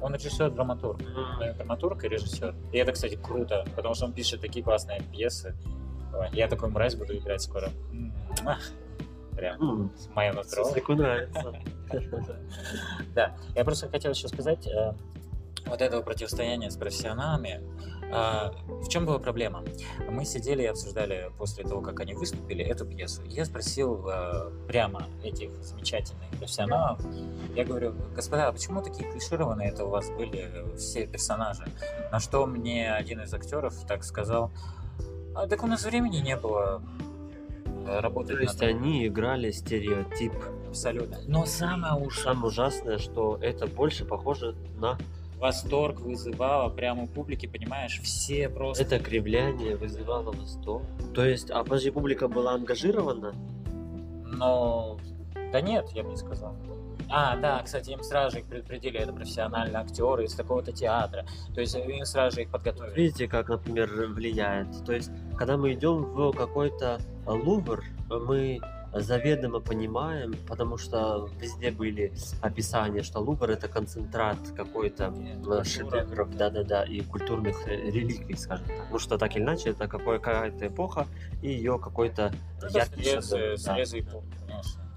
Он 0.01 0.13
режиссер, 0.15 0.51
драматург. 0.51 1.01
Э, 1.41 1.53
Драматург 1.55 2.03
и 2.05 2.07
режиссер. 2.09 2.55
И 2.71 2.77
это, 2.77 2.93
кстати, 2.93 3.15
круто, 3.15 3.65
потому 3.75 3.93
что 3.95 4.05
он 4.05 4.13
пишет 4.13 4.41
такие 4.41 4.63
классные 4.63 5.01
пьесы. 5.11 5.55
Ой, 6.13 6.29
Я 6.33 6.47
такой 6.47 6.69
мразь 6.69 6.95
буду 6.95 7.17
играть 7.17 7.41
скоро. 7.41 7.69
Ах, 8.45 8.59
Прям 9.35 9.61
М, 9.61 9.91
мое. 10.15 10.33
Суслику 10.43 10.93
нравится. 10.95 11.53
Да, 13.15 13.35
я 13.55 13.63
просто 13.63 13.87
хотел 13.89 14.11
еще 14.11 14.27
сказать, 14.27 14.67
э, 14.67 14.93
вот 15.69 15.81
этого 15.81 16.01
противостояния 16.01 16.69
с 16.69 16.75
профессионалами, 16.75 17.61
а, 18.11 18.53
в 18.67 18.87
чем 18.89 19.05
была 19.05 19.19
проблема? 19.19 19.63
Мы 20.09 20.25
сидели 20.25 20.63
и 20.63 20.65
обсуждали 20.65 21.31
после 21.37 21.63
того, 21.63 21.81
как 21.81 21.99
они 21.99 22.13
выступили, 22.13 22.63
эту 22.65 22.85
пьесу. 22.85 23.21
Я 23.25 23.45
спросил 23.45 24.07
э, 24.09 24.51
прямо 24.67 25.07
этих 25.23 25.51
замечательных 25.63 26.29
профессионалов, 26.31 26.99
я 27.55 27.65
говорю, 27.65 27.93
господа, 28.15 28.47
а 28.47 28.51
почему 28.51 28.81
такие 28.81 29.09
клишированные 29.11 29.69
это 29.69 29.85
у 29.85 29.89
вас 29.89 30.09
были 30.09 30.65
все 30.75 31.05
персонажи? 31.05 31.65
На 32.11 32.19
что 32.19 32.45
мне 32.47 32.91
один 32.91 33.21
из 33.21 33.33
актеров 33.33 33.75
так 33.87 34.03
сказал, 34.03 34.51
а 35.35 35.47
так 35.47 35.63
у 35.63 35.67
нас 35.67 35.85
времени 35.85 36.17
не 36.17 36.35
было 36.35 36.81
работать 37.85 38.37
То 38.37 38.41
есть 38.41 38.61
они 38.61 39.07
играли 39.07 39.51
стереотип. 39.51 40.33
абсолютно. 40.67 41.19
Но 41.27 41.45
самое 41.45 41.93
ужасное, 41.93 42.33
Самое 42.33 42.47
ужасное, 42.47 42.97
что 42.97 43.37
это 43.41 43.67
больше 43.67 44.05
похоже 44.05 44.55
на 44.77 44.97
восторг 45.39 45.99
вызывало 46.01 46.69
прямо 46.69 47.03
у 47.03 47.07
публики, 47.07 47.47
понимаешь, 47.47 47.99
все 48.01 48.49
просто... 48.49 48.83
это 48.83 48.99
кривляние 48.99 49.75
вызывало 49.75 50.31
восторг. 50.31 50.83
То 51.13 51.25
есть, 51.25 51.49
а 51.49 51.63
подожди, 51.63 51.91
публика 51.91 52.27
была 52.27 52.53
ангажирована? 52.53 53.33
Но... 54.25 54.99
Да 55.51 55.61
нет, 55.61 55.89
я 55.93 56.03
бы 56.03 56.09
не 56.09 56.17
сказал. 56.17 56.55
А, 57.11 57.35
да, 57.37 57.61
кстати, 57.63 57.89
им 57.89 58.03
сразу 58.03 58.35
же 58.35 58.41
их 58.41 58.45
предупредили, 58.45 58.99
это 58.99 59.11
профессиональные 59.11 59.81
актеры 59.81 60.25
из 60.25 60.35
такого-то 60.35 60.71
театра. 60.71 61.25
То 61.55 61.61
есть 61.61 61.75
им 61.75 62.05
сразу 62.05 62.35
же 62.35 62.43
их 62.43 62.51
подготовили. 62.51 62.93
Видите, 62.95 63.27
как, 63.27 63.49
например, 63.49 63.89
влияет. 64.09 64.67
То 64.85 64.93
есть, 64.93 65.09
когда 65.35 65.57
мы 65.57 65.73
идем 65.73 66.03
в 66.03 66.31
какой-то 66.33 66.99
э, 67.25 67.31
Лувр, 67.31 67.83
мы 68.09 68.59
заведомо 68.93 69.59
понимаем, 69.59 70.33
потому 70.47 70.77
что 70.77 71.29
везде 71.39 71.71
были 71.71 72.13
описания, 72.41 73.03
что 73.03 73.19
Лувр 73.19 73.49
это 73.49 73.67
концентрат 73.67 74.37
какой-то 74.55 75.13
э, 75.15 75.63
шедевров, 75.63 76.35
да-да-да, 76.35 76.83
и 76.83 77.01
культурных 77.01 77.67
э, 77.67 77.89
реликвий, 77.89 78.37
скажем 78.37 78.67
так. 78.67 78.87
Ну 78.91 78.99
что 78.99 79.17
так 79.17 79.35
или 79.35 79.43
иначе, 79.43 79.69
это 79.69 79.87
какая-то 79.87 80.67
эпоха 80.67 81.07
и 81.41 81.49
ее 81.49 81.79
какой-то 81.79 82.33
яркий 82.69 83.03
шедевр, 83.03 83.57
да. 83.63 83.77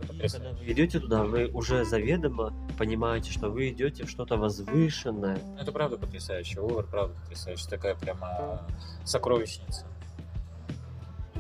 И 0.02 0.28
когда 0.28 0.50
вы 0.50 0.72
идете 0.72 1.00
туда, 1.00 1.24
вы 1.24 1.46
уже 1.48 1.84
заведомо 1.84 2.52
понимаете, 2.78 3.30
что 3.30 3.50
вы 3.50 3.70
идете 3.70 4.04
в 4.04 4.10
что-то 4.10 4.36
возвышенное. 4.36 5.38
Это 5.58 5.70
правда 5.72 5.96
потрясающе. 5.96 6.60
Лувр 6.60 6.84
правда 6.84 7.14
потрясающе. 7.20 7.68
Такая 7.68 7.94
прямо 7.94 8.66
сокровищница. 9.04 9.86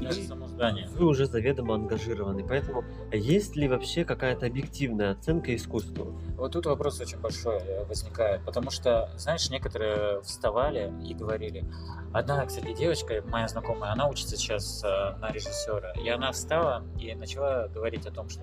Даже 0.02 0.20
И 0.20 0.26
само 0.26 0.48
здание. 0.48 0.88
Вы 0.88 1.06
уже 1.06 1.26
заведомо 1.26 1.74
ангажированы. 1.74 2.46
Поэтому 2.46 2.84
есть 3.12 3.56
ли 3.56 3.68
вообще 3.68 4.04
какая-то 4.04 4.46
объективная 4.46 5.12
оценка 5.12 5.54
искусству? 5.54 6.18
Вот 6.36 6.52
тут 6.52 6.66
вопрос 6.66 7.00
очень 7.00 7.18
большой 7.18 7.58
э, 7.58 7.84
возникает, 7.84 8.44
потому 8.44 8.70
что, 8.70 9.10
знаешь, 9.16 9.48
некоторые 9.50 10.22
вставали 10.22 10.92
и 11.04 11.14
говорили. 11.14 11.64
Одна, 12.12 12.44
кстати, 12.44 12.74
девочка, 12.74 13.22
моя 13.28 13.48
знакомая, 13.48 13.92
она 13.92 14.08
учится 14.08 14.36
сейчас 14.36 14.82
э, 14.84 14.88
на 15.18 15.30
режиссера, 15.30 15.92
и 15.92 16.08
она 16.08 16.32
встала 16.32 16.84
и 16.98 17.14
начала 17.14 17.68
говорить 17.68 18.06
о 18.06 18.10
том, 18.10 18.28
что 18.28 18.42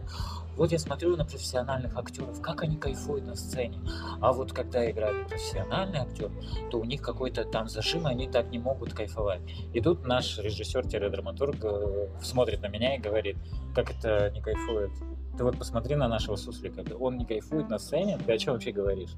вот 0.56 0.72
я 0.72 0.80
смотрю 0.80 1.16
на 1.16 1.24
профессиональных 1.24 1.96
актеров, 1.96 2.42
как 2.42 2.64
они 2.64 2.78
кайфуют 2.78 3.26
на 3.26 3.36
сцене, 3.36 3.80
а 4.22 4.34
вот 4.34 4.54
когда 4.54 4.90
играет 4.90 5.28
профессиональный 5.28 6.00
актер, 6.00 6.32
то 6.72 6.80
у 6.80 6.84
них 6.84 7.02
какой-то 7.02 7.46
там 7.46 7.70
зажим, 7.70 8.08
и 8.08 8.12
они 8.12 8.28
так 8.28 8.50
не 8.50 8.60
могут 8.60 8.94
кайфовать. 8.94 9.42
И 9.74 9.82
тут 9.82 10.06
наш 10.06 10.38
режиссер-драматург 10.40 11.49
э, 11.62 12.08
смотрит 12.22 12.62
на 12.62 12.68
меня 12.68 12.96
и 12.96 13.00
говорит, 13.00 13.38
как 13.76 13.92
это 13.92 14.30
не 14.32 14.42
кайфует. 14.42 14.92
Ты 15.38 15.44
вот 15.44 15.58
посмотри 15.58 15.96
на 15.96 16.08
нашего 16.08 16.36
суслика, 16.36 16.84
он 17.00 17.18
не 17.18 17.26
кайфует 17.26 17.70
на 17.70 17.80
сцене, 17.80 18.18
ты 18.26 18.34
о 18.34 18.38
чем 18.38 18.54
вообще 18.54 18.72
говоришь? 18.72 19.12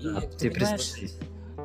И 0.00 0.06
А, 0.08 0.20
ты 0.20 0.50
ты. 0.50 1.12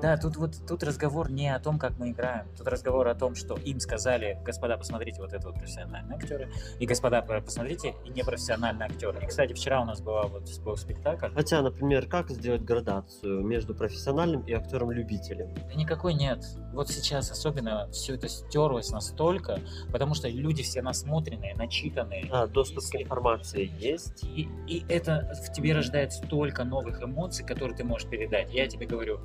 Да, 0.01 0.17
тут 0.17 0.37
вот 0.37 0.51
тут 0.67 0.83
разговор 0.83 1.29
не 1.31 1.53
о 1.53 1.59
том, 1.59 1.77
как 1.79 1.97
мы 1.97 2.11
играем. 2.11 2.45
Тут 2.57 2.67
разговор 2.67 3.07
о 3.07 3.15
том, 3.15 3.35
что 3.35 3.55
им 3.55 3.79
сказали, 3.79 4.39
господа, 4.45 4.77
посмотрите, 4.77 5.21
вот 5.21 5.33
это 5.33 5.47
вот 5.47 5.55
профессиональные 5.57 6.17
актеры, 6.17 6.51
и 6.79 6.85
господа, 6.85 7.21
по- 7.21 7.41
посмотрите, 7.41 7.95
и 8.05 8.09
непрофессиональные 8.09 8.87
актеры. 8.87 9.19
И, 9.23 9.27
кстати, 9.27 9.53
вчера 9.53 9.81
у 9.81 9.85
нас 9.85 10.01
была 10.01 10.23
вот 10.23 10.49
был 10.63 10.77
спектакль. 10.77 11.27
Хотя, 11.33 11.61
например, 11.61 12.07
как 12.07 12.29
сделать 12.29 12.63
градацию 12.63 13.41
между 13.41 13.75
профессиональным 13.75 14.41
и 14.43 14.53
актером-любителем? 14.53 15.53
Да 15.55 15.73
никакой 15.75 16.13
нет. 16.13 16.45
Вот 16.73 16.89
сейчас 16.89 17.31
особенно 17.31 17.89
все 17.91 18.15
это 18.15 18.27
стерлось 18.29 18.91
настолько, 18.91 19.59
потому 19.91 20.13
что 20.13 20.27
люди 20.29 20.63
все 20.63 20.81
насмотренные, 20.81 21.55
начитанные. 21.55 22.25
Да, 22.29 22.47
доступ 22.47 22.79
к 22.79 22.83
Если- 22.93 23.03
информации 23.03 23.71
есть. 23.79 24.23
И, 24.23 24.47
и 24.67 24.85
это 24.87 25.31
в 25.45 25.51
тебе 25.51 25.73
рождает 25.73 26.13
столько 26.13 26.63
новых 26.63 27.01
эмоций, 27.03 27.45
которые 27.45 27.75
ты 27.75 27.83
можешь 27.83 28.07
передать. 28.09 28.53
Я 28.53 28.67
тебе 28.67 28.85
говорю, 28.85 29.19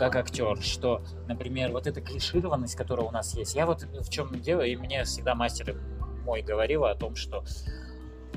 как 0.00 0.16
актер, 0.16 0.56
что, 0.62 1.02
например, 1.28 1.72
вот 1.72 1.86
эта 1.86 2.00
клишированность, 2.00 2.74
которая 2.74 3.06
у 3.06 3.10
нас 3.10 3.36
есть, 3.36 3.54
я 3.54 3.66
вот 3.66 3.82
в 3.82 4.08
чем 4.08 4.32
дело, 4.40 4.62
и 4.62 4.74
мне 4.74 5.04
всегда 5.04 5.34
мастер 5.34 5.78
мой 6.24 6.40
говорила 6.40 6.90
о 6.90 6.94
том, 6.94 7.16
что 7.16 7.44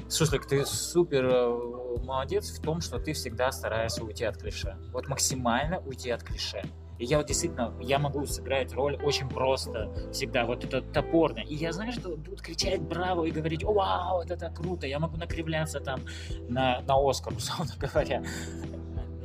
Суслик, 0.10 0.46
ты 0.46 0.66
супер 0.66 1.26
э, 1.26 2.04
молодец 2.04 2.50
в 2.50 2.62
том, 2.62 2.82
что 2.82 3.00
ты 3.00 3.14
всегда 3.14 3.52
стараешься 3.54 4.04
уйти 4.04 4.26
от 4.26 4.38
клише. 4.38 4.76
Вот 4.92 5.08
максимально 5.08 5.80
уйти 5.80 6.10
от 6.10 6.24
клише. 6.24 6.64
И 7.00 7.06
я 7.06 7.18
вот 7.18 7.28
действительно, 7.28 7.74
я 7.80 7.98
могу 7.98 8.26
сыграть 8.26 8.74
роль 8.74 8.98
очень 9.02 9.30
просто, 9.30 9.94
всегда, 10.12 10.46
вот 10.46 10.66
это 10.66 10.82
топорно. 10.82 11.40
И 11.40 11.56
я 11.56 11.72
знаю, 11.72 11.94
что 11.94 12.10
будут 12.18 12.42
кричать 12.42 12.82
браво 12.82 13.24
и 13.24 13.32
говорить, 13.32 13.64
«О, 13.64 13.72
вау, 13.72 14.22
это 14.22 14.36
так 14.36 14.56
круто, 14.56 14.86
я 14.86 15.00
могу 15.00 15.16
накривляться 15.16 15.80
там 15.80 16.02
на, 16.50 16.82
на 16.82 17.10
Оскар, 17.10 17.34
условно 17.38 17.74
говоря. 17.80 18.22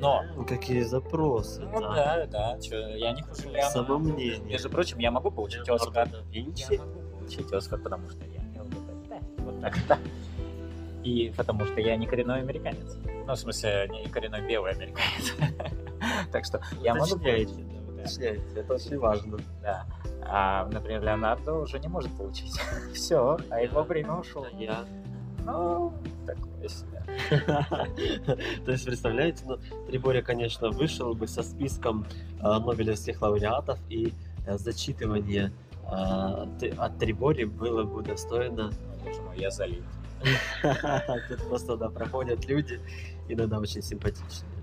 Но, 0.01 0.23
Какие 0.47 0.83
запросы. 0.83 1.61
ну 1.63 1.81
да, 1.81 2.27
да, 2.27 2.59
чё, 2.61 2.77
я 2.97 3.13
не 3.13 3.23
хуже 3.23 3.49
Леонардо. 3.49 3.71
Самомнение. 3.71 4.39
Между 4.41 4.71
прочим, 4.71 4.99
я 4.99 5.11
могу 5.11 5.31
получить 5.31 5.67
Леонардо 5.67 6.03
Оскар. 6.03 6.09
да 6.09 6.19
Я 6.33 6.43
Винчи. 6.43 6.79
могу 6.79 7.01
получить 7.19 7.53
Оскар, 7.53 7.79
потому 7.81 8.09
что 8.11 8.25
я 8.25 8.41
ЛГБТ. 8.63 9.41
Вот 9.41 9.61
так, 9.61 9.77
да. 9.89 9.99
И 11.03 11.33
потому 11.37 11.65
что 11.67 11.81
я 11.81 11.97
не 11.97 12.07
коренной 12.07 12.41
американец. 12.41 12.97
Ну, 13.27 13.33
в 13.33 13.37
смысле, 13.37 13.89
не 13.91 14.09
коренной 14.09 14.47
белый 14.47 14.73
американец. 14.73 15.35
Так 16.33 16.45
что 16.45 16.61
я 16.81 16.95
могу 16.95 17.19
получить, 17.19 17.51
Уточняйте, 17.89 18.43
это 18.55 18.75
очень 18.75 18.99
важно. 18.99 19.39
да. 19.63 19.85
А, 20.23 20.67
например, 20.71 21.03
Леонардо 21.03 21.55
уже 21.55 21.79
не 21.81 21.89
может 21.89 22.17
получить. 22.17 22.53
Все, 22.95 23.37
а 23.51 23.61
его 23.61 23.83
время 23.83 24.13
ушло. 24.15 24.47
Я. 24.59 24.85
Ну. 25.45 25.93
То 28.65 28.73
есть, 28.73 28.85
представляете, 28.85 29.45
ну, 29.47 29.59
Трибори, 29.87 30.23
конечно, 30.23 30.71
вышел 30.71 31.15
бы 31.15 31.27
со 31.27 31.43
списком 31.43 32.07
а, 32.41 32.61
нобелевских 32.61 33.21
лауреатов, 33.23 33.79
и 33.89 34.13
а, 34.47 34.59
зачитывание 34.59 35.53
а, 35.85 36.49
от 36.77 36.99
Трибори 36.99 37.45
было 37.45 37.85
бы 37.85 38.03
достойно. 38.03 38.73
Боже 39.05 39.23
мой, 39.23 39.39
я 39.39 39.51
залит. 39.51 39.85
Тут 41.29 41.49
просто, 41.49 41.77
да, 41.77 41.89
проходят 41.89 42.45
люди, 42.47 42.81
иногда 43.29 43.59
очень 43.59 43.83
симпатичные 43.83 44.58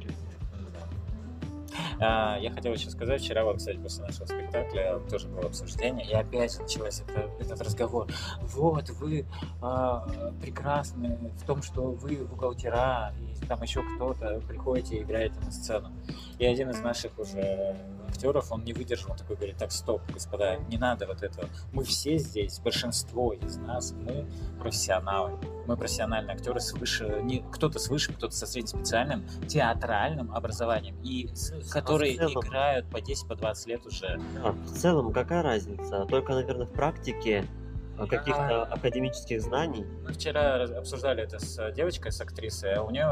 Я 1.99 2.51
хотел 2.53 2.73
еще 2.73 2.89
сказать, 2.89 3.21
вчера 3.21 3.43
вот, 3.45 3.57
кстати, 3.57 3.77
после 3.77 4.03
нашего 4.03 4.25
спектакля 4.25 4.99
тоже 5.09 5.27
было 5.27 5.45
обсуждение, 5.45 6.05
и 6.05 6.13
опять 6.13 6.59
началось 6.59 7.01
это- 7.01 7.29
этот 7.39 7.61
разговор. 7.61 8.07
Вот, 8.41 8.89
вы 8.89 9.25
а, 9.61 10.07
прекрасны 10.41 11.17
в 11.41 11.45
том, 11.45 11.61
что 11.61 11.83
вы 11.91 12.17
бухгалтера, 12.17 13.13
там 13.47 13.61
еще 13.61 13.83
кто-то 13.95 14.41
приходите 14.47 14.97
и 14.97 15.03
играете 15.03 15.39
на 15.41 15.51
сцену. 15.51 15.91
И 16.39 16.45
один 16.45 16.69
из 16.69 16.79
наших 16.79 17.17
уже 17.19 17.75
актеров, 18.09 18.51
он 18.51 18.63
не 18.63 18.73
выдержал, 18.73 19.11
он 19.11 19.17
такой 19.17 19.35
говорит, 19.35 19.57
так, 19.57 19.71
стоп, 19.71 20.01
господа, 20.11 20.57
не 20.69 20.77
надо 20.77 21.05
вот 21.07 21.21
этого. 21.23 21.49
Мы 21.73 21.83
все 21.83 22.17
здесь, 22.17 22.59
большинство 22.59 23.33
из 23.33 23.57
нас, 23.57 23.91
мы 23.93 24.25
профессионалы. 24.59 25.37
Мы 25.67 25.75
профессиональные 25.77 26.35
актеры 26.35 26.59
с 26.59 26.71
выше, 26.73 27.19
не, 27.23 27.43
кто-то 27.51 27.79
с 27.79 27.89
высшим, 27.89 28.15
кто-то 28.15 28.35
со 28.35 28.45
среднеспециальным 28.45 29.25
театральным 29.47 30.33
образованием, 30.33 30.95
и 31.03 31.27
с- 31.33 31.51
которые 31.71 32.15
целом- 32.17 32.45
играют 32.45 32.89
по 32.89 33.01
10, 33.01 33.27
по 33.27 33.35
20 33.35 33.67
лет 33.67 33.85
уже. 33.85 34.19
А, 34.43 34.51
в 34.51 34.71
целом, 34.71 35.11
какая 35.11 35.41
разница? 35.43 36.05
Только, 36.05 36.33
наверное, 36.35 36.65
в 36.67 36.71
практике 36.71 37.45
а, 37.45 37.64
каких-то 37.97 38.63
академических 38.63 39.41
знаний. 39.41 39.85
Мы 40.03 40.13
вчера 40.13 40.63
обсуждали 40.63 41.23
это 41.23 41.39
с 41.39 41.57
э, 41.59 41.71
девочкой, 41.73 42.11
с 42.11 42.21
актрисой, 42.21 42.73
а 42.73 42.83
у 42.83 42.91
нее 42.91 43.05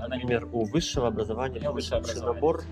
она 0.00 0.16
не 0.16 0.22
Например, 0.22 0.48
у 0.52 0.64
высшего 0.64 1.08
образования 1.08 1.68
У 1.68 1.72
высшее 1.72 2.00
больше 2.00 2.12
образование. 2.12 2.34
набор, 2.34 2.62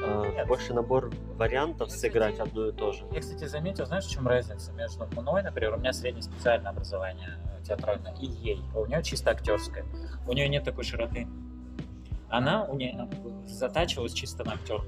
а, 0.00 0.26
Нет. 0.26 0.46
больше 0.46 0.74
набор 0.74 1.10
вариантов 1.36 1.88
Кстати, 1.88 2.12
сыграть 2.12 2.38
одно 2.38 2.68
и 2.68 2.72
то 2.72 2.92
же. 2.92 3.04
Я, 3.12 3.20
кстати, 3.20 3.44
заметил, 3.44 3.86
знаешь, 3.86 4.04
в 4.04 4.10
чем 4.10 4.26
разница 4.28 4.72
между 4.72 5.06
мной, 5.20 5.42
например, 5.42 5.74
у 5.74 5.78
меня 5.78 5.92
среднеспециальное 5.92 6.70
образование 6.70 7.38
э, 7.58 7.64
театральное, 7.64 8.14
и 8.20 8.26
ей. 8.26 8.62
А 8.74 8.80
у 8.80 8.86
нее 8.86 9.02
чисто 9.02 9.30
актерское. 9.30 9.84
У 10.26 10.32
нее 10.32 10.48
нет 10.48 10.64
такой 10.64 10.84
широты. 10.84 11.26
Она 12.28 12.64
у 12.64 12.76
нее 12.76 13.08
затачивалась 13.46 14.12
чисто 14.12 14.44
на 14.44 14.52
актерку. 14.52 14.86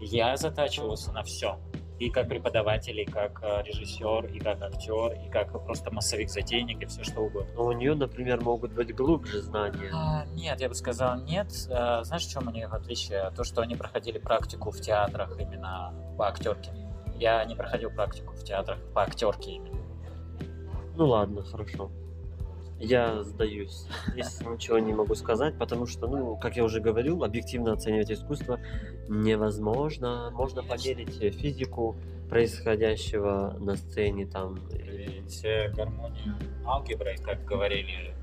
Я 0.00 0.36
затачивался 0.36 1.12
на 1.12 1.22
все. 1.22 1.58
И 2.00 2.08
как 2.08 2.28
преподаватель, 2.28 2.98
и 2.98 3.04
как 3.04 3.40
э, 3.42 3.62
режиссер, 3.62 4.32
и 4.32 4.38
как 4.38 4.62
актер, 4.62 5.12
и 5.12 5.28
как 5.30 5.52
просто 5.64 5.90
массовик-затейник, 5.90 6.82
и 6.82 6.86
все 6.86 7.04
что 7.04 7.20
угодно. 7.20 7.52
Но 7.54 7.66
у 7.66 7.72
нее, 7.72 7.94
например, 7.94 8.40
могут 8.40 8.72
быть 8.72 8.94
глубже 8.94 9.42
знания. 9.42 9.90
А, 9.92 10.24
Нет, 10.34 10.60
я 10.62 10.68
бы 10.70 10.74
сказал 10.74 11.20
нет. 11.20 11.48
А, 11.70 12.02
Знаешь, 12.02 12.26
в 12.26 12.30
чем 12.30 12.48
у 12.48 12.50
них 12.50 12.72
отличие? 12.72 13.30
То, 13.36 13.44
что 13.44 13.60
они 13.60 13.76
проходили 13.76 14.18
практику 14.18 14.70
в 14.70 14.80
театрах 14.80 15.38
именно 15.38 15.94
по 16.16 16.26
актерке. 16.26 16.72
Я 17.16 17.44
не 17.44 17.54
проходил 17.54 17.90
практику 17.90 18.32
в 18.32 18.42
театрах 18.42 18.78
по 18.94 19.02
актерке 19.02 19.50
именно. 19.52 19.78
Ну 20.96 21.06
ладно, 21.06 21.42
хорошо. 21.42 21.90
Я 22.80 23.22
сдаюсь. 23.22 23.86
Здесь 24.12 24.40
ничего 24.40 24.78
не 24.78 24.94
могу 24.94 25.14
сказать, 25.14 25.56
потому 25.58 25.86
что, 25.86 26.06
ну, 26.08 26.36
как 26.36 26.56
я 26.56 26.64
уже 26.64 26.80
говорил, 26.80 27.22
объективно 27.22 27.72
оценивать 27.74 28.10
искусство 28.10 28.58
невозможно. 29.08 30.30
Можно 30.32 30.62
померить 30.62 31.14
физику 31.34 31.96
происходящего 32.30 33.56
на 33.60 33.76
сцене 33.76 34.26
там. 34.26 34.58
Ведь 34.70 35.44
э, 35.44 35.70
гармонию 35.72 36.36
алгеброй, 36.64 37.18
как 37.18 37.44
говорили 37.44 38.14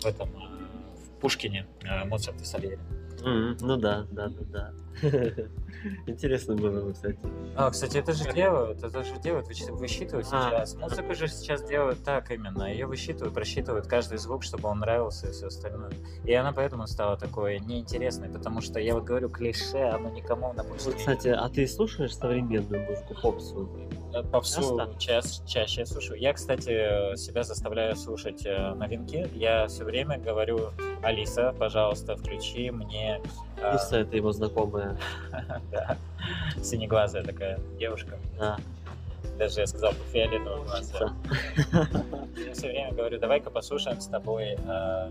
в 0.00 0.04
этом 0.04 0.28
э, 0.30 0.96
в 1.16 1.20
Пушкине, 1.20 1.66
э, 1.84 2.04
Моцарт 2.04 2.40
и 2.42 2.44
Сальери. 2.44 2.78
М, 3.24 3.56
Ну 3.60 3.76
да, 3.76 4.06
да, 4.10 4.28
да, 4.28 4.44
да. 4.52 4.70
Интересно 6.06 6.54
было 6.54 6.82
бы, 6.82 6.92
кстати. 6.92 7.18
А, 7.56 7.70
кстати, 7.70 7.98
это 7.98 8.12
же 8.12 8.32
делают, 8.32 8.82
это 8.82 9.04
же 9.04 9.18
делают, 9.20 9.48
высчитывают 9.48 10.26
А. 10.30 10.50
сейчас. 10.50 10.74
Музыку 10.76 11.14
же 11.14 11.28
сейчас 11.28 11.62
делают 11.64 12.02
так 12.02 12.30
именно. 12.30 12.64
Ее 12.64 12.86
высчитывают, 12.86 13.34
просчитывают 13.34 13.86
каждый 13.86 14.18
звук, 14.18 14.44
чтобы 14.44 14.68
он 14.68 14.78
нравился 14.78 15.28
и 15.28 15.32
все 15.32 15.46
остальное. 15.48 15.92
И 16.24 16.32
она 16.32 16.52
поэтому 16.52 16.86
стала 16.86 17.16
такой 17.16 17.58
неинтересной, 17.60 18.28
потому 18.28 18.60
что 18.60 18.80
я 18.80 18.94
вот 18.94 19.04
говорю, 19.04 19.28
клише, 19.28 19.88
оно 19.88 20.10
никому 20.10 20.52
на. 20.52 20.62
Вот, 20.62 20.94
кстати, 20.94 21.28
а 21.28 21.48
ты 21.48 21.66
слушаешь 21.66 22.16
современную 22.16 22.84
музыку, 22.88 23.14
попсу? 23.20 23.68
Э, 24.14 24.22
часто? 24.42 24.88
час, 24.98 25.42
чаще 25.46 25.80
я 25.80 25.86
слушаю. 25.86 26.20
Я, 26.20 26.32
кстати, 26.32 27.16
себя 27.16 27.42
заставляю 27.42 27.96
слушать 27.96 28.46
э, 28.46 28.74
новинки. 28.74 29.28
Я 29.34 29.66
все 29.66 29.84
время 29.84 30.18
говорю, 30.18 30.70
Алиса, 31.02 31.52
пожалуйста, 31.58 32.16
включи 32.16 32.70
мне... 32.70 33.20
э, 33.56 33.72
Лиса 33.72 33.98
это 33.98 34.16
его 34.16 34.32
знакомая. 34.32 34.96
да, 35.72 35.96
синеглазая 36.62 37.24
такая 37.24 37.58
девушка. 37.78 38.16
Да, 38.38 38.56
Даже 39.36 39.60
я 39.60 39.66
сказал, 39.66 39.92
фиолетового 40.12 40.64
глаза. 40.64 40.78
учится. 40.78 42.28
Я 42.46 42.52
все 42.52 42.68
время 42.68 42.92
говорю, 42.92 43.18
давай-ка 43.18 43.50
послушаем 43.50 44.00
с 44.00 44.06
тобой 44.06 44.56
э, 44.56 45.10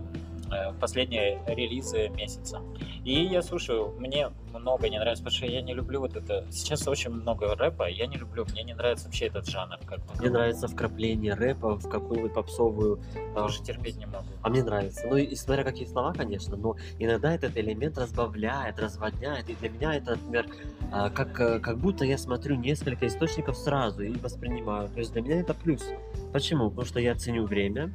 последние 0.80 1.40
релизы 1.46 2.08
месяца. 2.10 2.60
И 3.04 3.24
я 3.24 3.42
слушаю, 3.42 3.94
мне 3.98 4.30
много 4.52 4.88
не 4.88 4.98
нравится, 4.98 5.24
потому 5.24 5.36
что 5.36 5.46
я 5.46 5.60
не 5.62 5.74
люблю 5.74 6.00
вот 6.00 6.16
это. 6.16 6.46
Сейчас 6.50 6.86
очень 6.88 7.10
много 7.10 7.54
рэпа, 7.54 7.88
я 7.88 8.06
не 8.06 8.16
люблю, 8.16 8.44
мне 8.52 8.62
не 8.62 8.74
нравится 8.74 9.06
вообще 9.06 9.26
этот 9.26 9.46
жанр. 9.48 9.78
Как 9.86 10.00
Мне 10.18 10.30
нравится 10.30 10.68
вкрапление 10.68 11.34
рэпа 11.34 11.76
в 11.76 11.88
какую-нибудь 11.88 12.32
попсовую. 12.34 13.00
а, 13.34 13.40
Тоже 13.42 13.62
терпеть 13.62 13.96
не 13.98 14.06
могу. 14.06 14.26
А 14.42 14.48
мне 14.48 14.62
нравится. 14.62 15.06
Ну, 15.06 15.16
и 15.16 15.34
смотря 15.34 15.64
какие 15.64 15.86
слова, 15.86 16.12
конечно, 16.12 16.56
но 16.56 16.76
иногда 16.98 17.34
этот 17.34 17.56
элемент 17.56 17.98
разбавляет, 17.98 18.78
разводняет. 18.78 19.48
И 19.50 19.54
для 19.54 19.68
меня 19.70 19.94
это, 19.96 20.12
например, 20.12 20.46
а, 20.92 21.10
как, 21.10 21.40
э, 21.40 21.58
как 21.58 21.78
будто 21.78 22.04
я 22.04 22.16
смотрю 22.18 22.56
несколько 22.56 23.06
источников 23.06 23.56
сразу 23.56 24.02
и 24.02 24.12
воспринимаю. 24.18 24.88
То 24.88 25.00
есть 25.00 25.12
для 25.12 25.22
меня 25.22 25.40
это 25.40 25.54
плюс. 25.54 25.84
Почему? 26.32 26.70
Потому 26.70 26.86
что 26.86 27.00
я 27.00 27.14
ценю 27.14 27.44
время. 27.44 27.90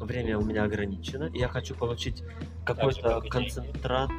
Время 0.00 0.38
у 0.38 0.44
меня 0.44 0.64
ограничено, 0.64 1.24
и 1.24 1.38
я 1.38 1.48
хочу 1.48 1.74
получить 1.74 2.22
какой-то 2.64 3.20
и 3.24 3.28
концентрат. 3.28 4.10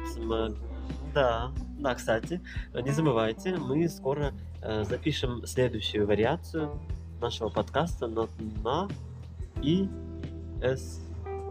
Да, 1.12 1.52
да, 1.78 1.94
кстати, 1.94 2.40
не 2.74 2.90
забывайте, 2.90 3.56
мы 3.56 3.88
скоро 3.88 4.32
э, 4.62 4.84
запишем 4.84 5.46
следующую 5.46 6.06
вариацию 6.06 6.78
нашего 7.20 7.48
подкаста 7.48 8.06
на, 8.06 8.28
на 8.62 8.88
ИС, 9.62 11.00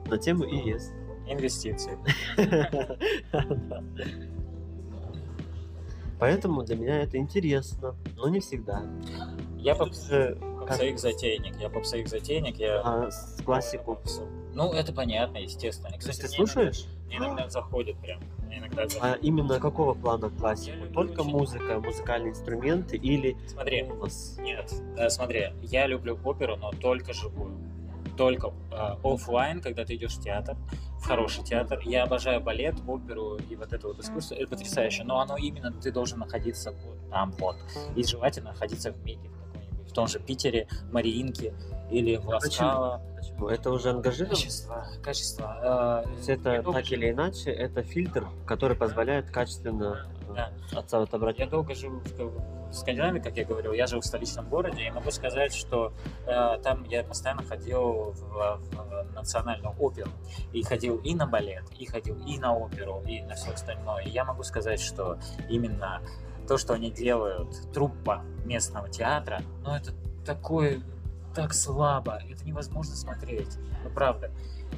на 0.08 0.18
тему 0.18 0.46
ИС. 0.46 0.92
Инвестиции. 1.28 1.98
Да. 3.32 3.44
Поэтому 6.20 6.64
для 6.64 6.76
меня 6.76 7.02
это 7.02 7.18
интересно, 7.18 7.96
но 8.16 8.30
не 8.30 8.40
всегда. 8.40 8.84
Я 9.58 9.76
поп- 9.76 9.94
Э, 10.66 10.68
попсовик 10.68 11.00
затейник. 11.00 11.56
Я 11.60 11.70
попсовик 11.70 12.08
затейник. 12.08 12.58
Я 12.58 12.82
А 12.82 13.12
с 13.12 13.42
классику. 13.46 14.00
Ну, 14.54 14.72
это 14.74 14.94
понятно, 14.94 15.38
естественно. 15.38 15.98
Кстати, 15.98 16.22
ты 16.22 16.28
мне 16.28 16.36
слушаешь? 16.36 16.86
Иногда, 17.10 17.26
иногда 17.28 17.50
заходит 17.50 17.98
прям. 18.00 18.20
Мне 18.46 18.58
Иногда 18.58 18.84
А 18.84 18.90
заходит. 18.90 19.24
именно 19.24 19.60
какого 19.60 19.94
плана 19.94 20.30
классику? 20.30 20.78
люблю 20.78 20.94
Только 20.94 21.20
очень- 21.22 21.32
музыка, 21.32 21.80
музыкальные 21.80 22.32
инструменты 22.32 22.98
или 22.98 23.38
Смотри, 23.48 23.84
голос? 23.84 24.38
Нет, 24.40 24.74
э, 24.98 25.10
смотри, 25.10 25.48
я 25.62 25.88
люблю 25.88 26.18
оперу, 26.24 26.56
но 26.56 26.72
только 26.72 27.14
живую. 27.14 27.58
Только 28.18 28.54
э, 28.72 28.76
офлайн, 29.04 29.60
когда 29.62 29.84
ты 29.84 29.96
идешь 29.96 30.16
в 30.16 30.22
театр, 30.24 30.56
в 31.00 31.06
хороший 31.06 31.44
театр. 31.44 31.80
Я 31.84 32.04
обожаю 32.04 32.40
балет, 32.40 32.76
оперу 32.88 33.36
и 33.50 33.56
вот 33.58 33.74
это 33.74 33.88
вот 33.90 34.00
искусство. 34.00 34.36
Это 34.36 34.48
потрясающе. 34.48 35.04
Но 35.04 35.20
оно 35.20 35.36
именно 35.36 35.72
ты 35.74 35.92
должен 35.92 36.20
находиться 36.20 36.72
вот 36.72 37.10
там 37.12 37.32
вот. 37.40 37.58
И 37.96 38.04
желательно 38.04 38.52
находиться 38.52 38.92
в. 38.94 38.96
В 38.96 39.04
том 39.96 40.08
же 40.08 40.20
Питере, 40.20 40.68
Мариинке 40.92 41.54
или 41.90 42.18
в? 42.18 42.28
Ласкало. 42.28 43.02
Это 43.50 43.72
уже 43.72 43.90
ангажировано? 43.90 44.36
Качество, 44.36 44.88
качество. 45.04 45.58
То 45.62 46.10
э, 46.10 46.16
есть 46.18 46.30
это 46.30 46.62
долго 46.62 46.80
так 46.80 46.92
или 46.92 47.12
иначе, 47.12 47.52
это 47.52 47.82
фильтр, 47.82 48.28
который 48.46 48.78
позволяет 48.78 49.30
качественно 49.30 50.08
Да. 50.34 50.52
э, 50.72 50.76
отца 50.78 51.02
отобрать. 51.02 51.40
Я 51.40 51.48
долго 51.48 51.74
жил 51.74 52.00
в 52.00 52.56
в 52.76 52.78
Скандинавии, 52.78 53.20
как 53.20 53.38
я 53.38 53.46
говорил, 53.46 53.72
я 53.72 53.88
жил 53.88 54.02
в 54.02 54.06
столичном 54.06 54.50
городе, 54.50 54.86
и 54.86 54.92
могу 54.92 55.10
сказать, 55.12 55.54
что 55.54 55.94
э, 56.26 56.60
там 56.62 56.84
я 56.90 57.04
постоянно 57.04 57.44
ходил 57.44 58.12
в, 58.12 58.60
в 58.60 59.14
национальную 59.14 59.74
оперу. 59.80 60.10
И 60.52 60.62
ходил 60.64 60.98
и 60.98 61.16
на 61.16 61.26
балет, 61.26 61.64
и 61.80 61.86
ходил 61.86 62.18
и 62.26 62.38
на 62.38 62.54
оперу, 62.56 63.02
и 63.08 63.22
на 63.22 63.36
все 63.36 63.52
остальное. 63.52 64.04
И 64.04 64.10
я 64.10 64.26
могу 64.26 64.44
сказать, 64.44 64.82
что 64.82 65.18
именно 65.50 66.02
то, 66.46 66.58
что 66.58 66.74
они 66.74 66.92
делают, 66.92 67.72
труппа 67.74 68.24
местного 68.46 68.90
театра, 68.90 69.42
ну 69.64 69.76
это 69.76 69.92
такое, 70.26 70.82
так 71.34 71.54
слабо, 71.54 72.20
это 72.30 72.46
невозможно 72.46 72.96
смотреть, 72.96 73.58
ну 73.84 73.90
правда. 73.90 74.32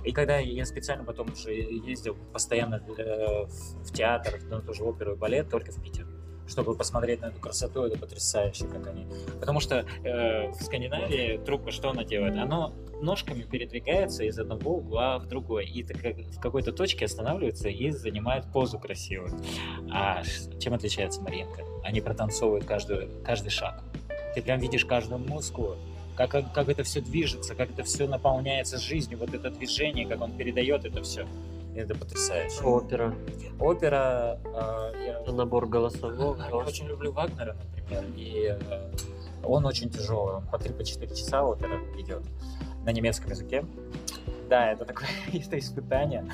И 0.04 0.12
когда 0.12 0.38
я 0.38 0.66
специально 0.66 1.04
потом 1.04 1.32
уже 1.32 1.54
ездил 1.54 2.16
постоянно 2.32 2.76
э, 2.98 3.46
в, 3.46 3.84
в 3.84 3.94
театр, 3.94 4.40
на 4.44 4.62
ту 4.62 4.74
же 4.74 4.84
оперу 4.84 5.14
и 5.14 5.16
балет, 5.16 5.50
только 5.50 5.72
в 5.72 5.82
Питер. 5.82 6.08
Чтобы 6.48 6.76
посмотреть 6.76 7.22
на 7.22 7.28
эту 7.28 7.40
красоту, 7.40 7.84
это 7.84 7.98
потрясающе, 7.98 8.66
как 8.66 8.88
они. 8.88 9.06
Потому 9.40 9.60
что 9.60 9.86
э, 10.04 10.52
в 10.52 10.64
Скандинавии 10.64 11.40
трубка 11.46 11.72
что 11.72 11.90
она 11.90 12.04
делает? 12.04 12.38
Оно 12.38 12.74
ножками 13.02 13.44
передвигается 13.44 14.24
из 14.24 14.40
одного 14.40 14.78
угла 14.78 15.20
в 15.20 15.28
другой, 15.28 15.66
и 15.66 15.84
так 15.84 16.02
как 16.02 16.18
в 16.18 16.40
какой-то 16.40 16.72
точке 16.72 17.06
останавливается 17.06 17.70
и 17.70 17.92
занимает 17.92 18.46
позу 18.52 18.80
красивую. 18.80 19.32
А 19.92 20.24
чем 20.60 20.74
отличается 20.74 21.22
Маринка? 21.22 21.64
Они 21.84 22.02
протанцовывают 22.02 22.66
каждую, 22.66 23.10
каждый 23.24 23.50
шаг. 23.50 23.84
Ты 24.36 24.42
прям 24.42 24.60
видишь 24.60 24.86
каждую 24.86 25.20
мускулу, 25.20 25.78
как, 26.16 26.32
как 26.32 26.70
это 26.70 26.84
все 26.84 27.02
движется, 27.02 27.56
как 27.56 27.70
это 27.70 27.84
все 27.84 28.08
наполняется 28.08 28.78
жизнью, 28.78 29.20
вот 29.20 29.34
это 29.34 29.50
движение, 29.52 30.08
как 30.08 30.22
он 30.22 30.36
передает 30.36 30.84
это 30.86 31.04
все. 31.04 31.28
Это 31.78 31.94
потрясающе. 31.96 32.62
Опера. 32.64 33.14
Опера... 33.60 34.40
Э, 34.46 34.92
я... 35.06 35.20
Это 35.22 35.32
набор 35.32 35.68
голосового. 35.68 36.38
Я 36.38 36.56
очень 36.56 36.88
люблю 36.88 37.12
Вагнера, 37.12 37.56
например, 37.56 38.04
и 38.16 38.58
э, 38.60 38.92
он 39.44 39.66
очень 39.66 39.90
тяжелый, 39.90 40.38
он 40.38 40.48
по 40.48 40.56
3-4 40.56 41.16
часа 41.16 41.44
опера 41.44 41.80
идет 41.98 42.24
на 42.84 42.92
немецком 42.92 43.32
языке. 43.32 43.64
Да, 44.50 44.72
это 44.72 44.86
такое 44.86 45.08
это 45.34 45.60
испытание. 45.60 46.26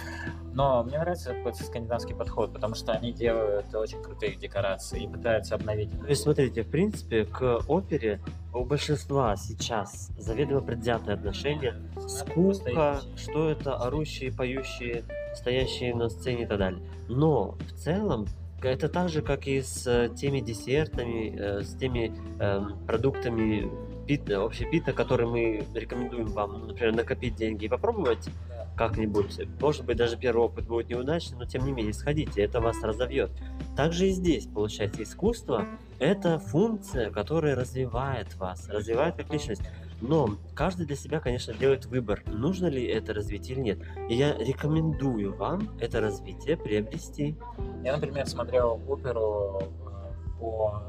Но 0.54 0.84
мне 0.84 1.00
нравится 1.00 1.34
этот 1.34 1.56
скандинавский 1.58 2.16
подход, 2.16 2.54
потому 2.54 2.76
что 2.76 2.92
они 2.94 3.12
делают 3.12 3.74
очень 3.74 4.02
крутые 4.02 4.36
декорации 4.36 5.04
и 5.04 5.08
пытаются 5.08 5.56
обновить. 5.56 5.90
То 6.00 6.08
есть, 6.08 6.22
смотрите, 6.22 6.62
в 6.62 6.70
принципе, 6.70 7.26
к 7.26 7.62
опере 7.68 8.22
у 8.54 8.64
большинства 8.64 9.36
сейчас 9.36 10.12
заведомо 10.18 10.62
предвзятое 10.62 11.16
отношение. 11.16 11.76
Скука, 12.08 13.02
что 13.18 13.50
это 13.50 13.76
орущие, 13.78 14.32
поющие, 14.32 15.04
стоящие 15.36 15.96
на 15.96 16.10
сцене 16.10 16.44
и 16.44 16.46
так 16.46 16.58
далее. 16.58 16.82
Но 17.10 17.58
в 17.60 17.72
целом 17.74 18.28
это 18.62 18.90
так 18.90 19.10
же, 19.10 19.22
как 19.22 19.48
и 19.48 19.62
с 19.62 19.86
э, 19.88 20.10
теми 20.16 20.40
десертами, 20.40 21.36
э, 21.38 21.62
с 21.64 21.76
теми 21.76 22.14
э, 22.40 22.62
продуктами 22.88 23.70
пита, 24.08 24.44
общепита, 24.44 24.94
который 24.94 25.28
мы 25.28 25.66
рекомендуем 25.74 26.28
вам, 26.28 26.54
ну, 26.54 26.66
например, 26.68 26.96
накопить 26.96 27.36
деньги 27.36 27.66
и 27.66 27.70
попробовать 27.70 28.30
как-нибудь. 28.76 29.40
Может 29.62 29.86
быть, 29.86 29.98
даже 29.98 30.18
первый 30.18 30.46
опыт 30.46 30.66
будет 30.66 30.90
неудачный, 30.90 31.38
но 31.38 31.46
тем 31.46 31.66
не 31.66 31.72
менее, 31.72 31.94
сходите, 31.94 32.42
это 32.42 32.60
вас 32.60 32.82
разовьет. 32.82 33.32
Также 33.76 34.08
и 34.08 34.12
здесь, 34.12 34.48
получается, 34.48 35.04
искусство– 35.04 35.68
это 36.00 36.40
функция, 36.40 37.12
которая 37.12 37.56
развивает 37.56 38.36
вас, 38.36 38.68
развивает 38.70 39.16
как 39.16 39.32
личность. 39.32 39.62
Но 40.04 40.36
каждый 40.54 40.86
для 40.86 40.98
себя, 40.98 41.22
конечно, 41.22 41.54
делает 41.54 41.86
выбор, 41.86 42.24
нужно 42.28 42.68
ли 42.68 42.86
это 42.86 43.14
развитие 43.14 43.56
или 43.56 43.64
нет. 43.64 43.80
И 44.10 44.16
я 44.16 44.38
рекомендую 44.38 45.34
вам 45.34 45.70
это 45.80 46.02
развитие 46.02 46.58
приобрести. 46.58 47.38
Я, 47.84 47.94
например, 47.94 48.28
смотрел 48.28 48.82
оперу 48.88 49.62
э, 49.62 50.40
по 50.40 50.84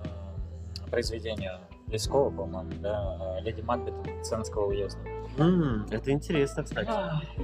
э, 0.85 0.91
произведению 0.91 1.61
Лескова, 1.87 2.31
по-моему, 2.31 2.73
да, 2.81 3.39
«Леди 3.41 3.61
Макбет» 3.61 3.95
Ценского 4.25 4.67
уезда. 4.67 4.99
Mm, 5.37 5.95
это 5.95 6.11
интересно, 6.11 6.65
кстати. 6.65 6.91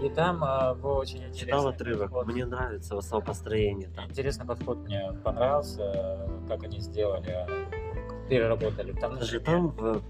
И 0.04 0.08
там 0.10 0.42
а, 0.42 0.74
был 0.74 0.96
очень 0.96 1.18
интересный 1.18 1.40
Читал 1.40 1.68
отрывок, 1.68 2.10
подход. 2.10 2.26
мне 2.26 2.46
нравится 2.46 3.00
само 3.00 3.22
построение 3.22 3.90
там. 3.90 4.08
Интересный 4.08 4.46
подход 4.46 4.78
мне 4.78 5.12
понравился, 5.22 6.28
как 6.48 6.64
они 6.64 6.80
сделали, 6.80 7.46
переработали. 8.30 8.92
Там 8.92 9.20
же 9.20 9.40
там, 9.40 9.70
в, 9.70 10.02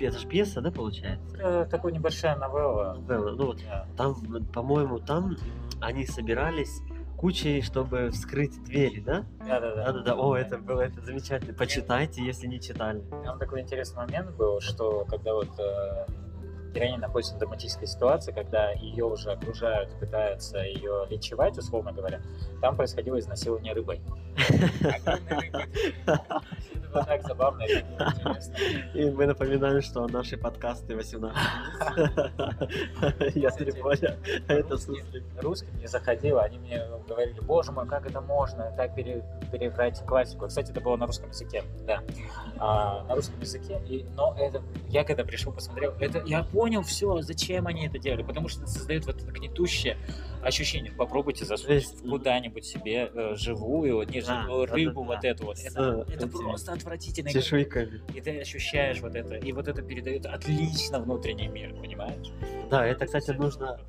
это 0.00 0.18
же 0.18 0.26
пьеса, 0.26 0.60
да, 0.60 0.70
получается? 0.70 1.36
Это 1.36 1.68
такая 1.70 1.92
небольшая 1.92 2.36
новелла. 2.36 2.98
Новелла, 3.06 3.30
ну 3.30 3.46
вот, 3.46 3.60
yeah. 3.60 3.86
там, 3.96 4.16
по-моему, 4.52 4.98
там 4.98 5.36
они 5.80 6.04
собирались 6.04 6.82
кучей, 7.16 7.62
чтобы 7.62 8.10
вскрыть 8.10 8.62
двери, 8.64 9.00
да? 9.00 9.24
Да, 9.46 9.60
да, 9.60 9.74
да. 9.74 9.92
Да, 9.92 10.00
да, 10.00 10.14
О, 10.14 10.36
это 10.36 10.58
было 10.58 10.82
это 10.82 11.00
замечательно. 11.00 11.54
Почитайте, 11.54 12.24
если 12.24 12.48
не 12.48 12.60
читали. 12.60 13.02
Там 13.24 13.38
такой 13.38 13.60
интересный 13.60 14.04
момент 14.04 14.36
был, 14.36 14.60
что 14.60 15.04
когда 15.08 15.34
вот 15.34 15.48
э, 15.58 16.06
героиня 16.74 16.98
находится 16.98 17.34
в 17.34 17.38
драматической 17.38 17.86
ситуации, 17.86 18.32
когда 18.32 18.70
ее 18.72 19.04
уже 19.04 19.32
окружают, 19.32 19.90
пытаются 19.98 20.58
ее 20.58 21.06
лечевать, 21.10 21.58
условно 21.58 21.92
говоря, 21.92 22.20
там 22.60 22.76
происходило 22.76 23.18
изнасилование 23.18 23.72
рыбой. 23.72 24.00
Это 26.90 27.04
так 27.04 27.22
забавно 27.26 27.62
и 27.62 27.80
интересно. 27.80 28.54
И 28.94 29.10
мы 29.10 29.26
напоминаем, 29.26 29.82
что 29.82 30.06
наши 30.06 30.36
подкасты 30.36 30.94
18 30.96 31.36
Я 33.34 33.50
понял. 33.50 34.16
Это 34.48 34.78
слушали. 34.78 35.24
Русским 35.40 35.78
не 35.78 35.86
заходило, 35.86 36.42
они 36.42 36.58
мне 36.58 36.82
говорили, 37.08 37.40
боже 37.40 37.72
мой, 37.72 37.86
как 37.86 38.06
это 38.06 38.20
можно 38.20 38.72
так 38.76 38.94
переиграть 38.94 40.04
классику. 40.06 40.46
Кстати, 40.48 40.70
это 40.70 40.80
было 40.80 40.96
на 40.96 41.06
русском 41.06 41.28
языке, 41.30 41.64
да. 41.86 42.02
А, 42.58 43.04
на 43.04 43.14
русском 43.14 43.40
языке, 43.40 43.80
но 44.16 44.34
это, 44.38 44.62
я 44.88 45.04
когда 45.04 45.24
пришел, 45.24 45.52
посмотрел, 45.52 45.94
это, 46.00 46.22
я 46.26 46.42
понял 46.42 46.82
все, 46.82 47.20
зачем 47.22 47.66
они 47.66 47.86
это 47.86 47.98
делали, 47.98 48.22
потому 48.22 48.48
что 48.48 48.62
это 48.62 48.70
создает 48.70 49.06
вот 49.06 49.22
это 49.22 49.30
гнетущее 49.30 49.96
ощущение. 50.42 50.92
Попробуйте 50.92 51.44
засунуть 51.44 51.86
куда-нибудь 52.02 52.64
себе 52.64 53.10
э, 53.12 53.34
живую, 53.36 54.06
не 54.08 54.20
живую 54.20 54.66
да, 54.66 54.74
рыбу, 54.74 55.02
да, 55.02 55.06
вот 55.06 55.18
да. 55.22 55.28
эту 55.28 55.44
вот. 55.46 55.58
Это, 55.58 56.06
это 56.12 56.28
просто 56.28 56.72
отвратительно. 56.72 57.30
Чешуйками. 57.30 58.00
И 58.14 58.20
ты 58.20 58.40
ощущаешь 58.40 59.00
вот 59.00 59.14
это, 59.14 59.36
и 59.36 59.52
вот 59.52 59.68
это 59.68 59.82
передает 59.82 60.26
отлично 60.26 61.00
внутренний 61.00 61.48
мир, 61.48 61.74
понимаешь? 61.74 62.32
Да, 62.70 62.86
это, 62.86 63.06
кстати, 63.06 63.30
нужно 63.30 63.80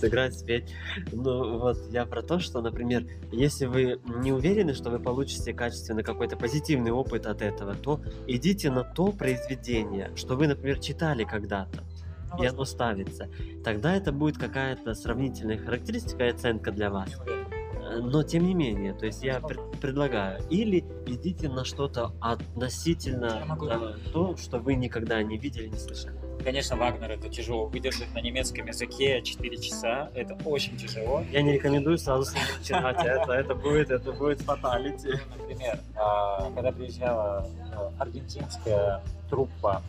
сыграть, 0.00 0.34
спеть. 0.34 0.74
Ну, 1.12 1.58
вот 1.58 1.78
я 1.90 2.06
про 2.06 2.22
то, 2.22 2.38
что, 2.38 2.60
например, 2.60 3.06
если 3.32 3.66
вы 3.66 4.00
не 4.22 4.32
уверены, 4.32 4.74
что 4.74 4.90
вы 4.90 4.98
получите 4.98 5.52
качественно 5.52 6.02
какой-то 6.02 6.36
позитивный 6.36 6.90
опыт 6.90 7.26
от 7.26 7.42
этого, 7.42 7.74
то 7.74 8.00
идите 8.26 8.70
на 8.70 8.84
то 8.84 9.12
произведение, 9.12 10.10
что 10.16 10.36
вы, 10.36 10.46
например, 10.46 10.78
читали 10.78 11.24
когда-то 11.24 11.84
и 12.40 12.46
оно 12.46 12.64
ставится, 12.64 13.28
тогда 13.64 13.94
это 13.94 14.12
будет 14.12 14.38
какая-то 14.38 14.94
сравнительная 14.94 15.58
характеристика 15.58 16.24
и 16.24 16.30
оценка 16.30 16.72
для 16.72 16.90
вас. 16.90 17.10
Э, 17.86 18.00
но 18.00 18.22
тем 18.22 18.46
не 18.46 18.54
менее, 18.54 18.94
то 18.94 19.06
есть 19.06 19.22
я 19.22 19.40
пред, 19.40 19.60
предлагаю, 19.80 20.42
или 20.50 20.84
идите 21.06 21.48
на 21.48 21.64
что-то 21.64 22.12
относительно 22.20 23.56
да, 23.60 23.94
то, 24.12 24.36
что 24.36 24.58
вы 24.58 24.74
никогда 24.74 25.22
не 25.22 25.38
видели, 25.38 25.68
не 25.68 25.78
слышали. 25.78 26.14
Конечно, 26.42 26.76
Вагнер 26.76 27.10
это 27.10 27.28
тяжело. 27.28 27.66
Выдержать 27.66 28.12
на 28.14 28.20
немецком 28.20 28.66
языке 28.66 29.20
4 29.20 29.56
часа, 29.56 30.10
это 30.14 30.38
очень 30.44 30.76
тяжело. 30.76 31.24
Я 31.32 31.42
не 31.42 31.54
рекомендую 31.54 31.98
сразу 31.98 32.30
начинать 32.58 33.04
это, 33.04 33.32
это 33.32 33.54
будет, 33.54 33.90
это 33.90 34.12
будет 34.12 34.40
фаталити. 34.42 35.14
Например, 35.36 35.80
а, 35.96 36.50
когда 36.52 36.70
приезжала 36.70 37.48
аргентинская 37.98 39.02
труппа 39.28 39.82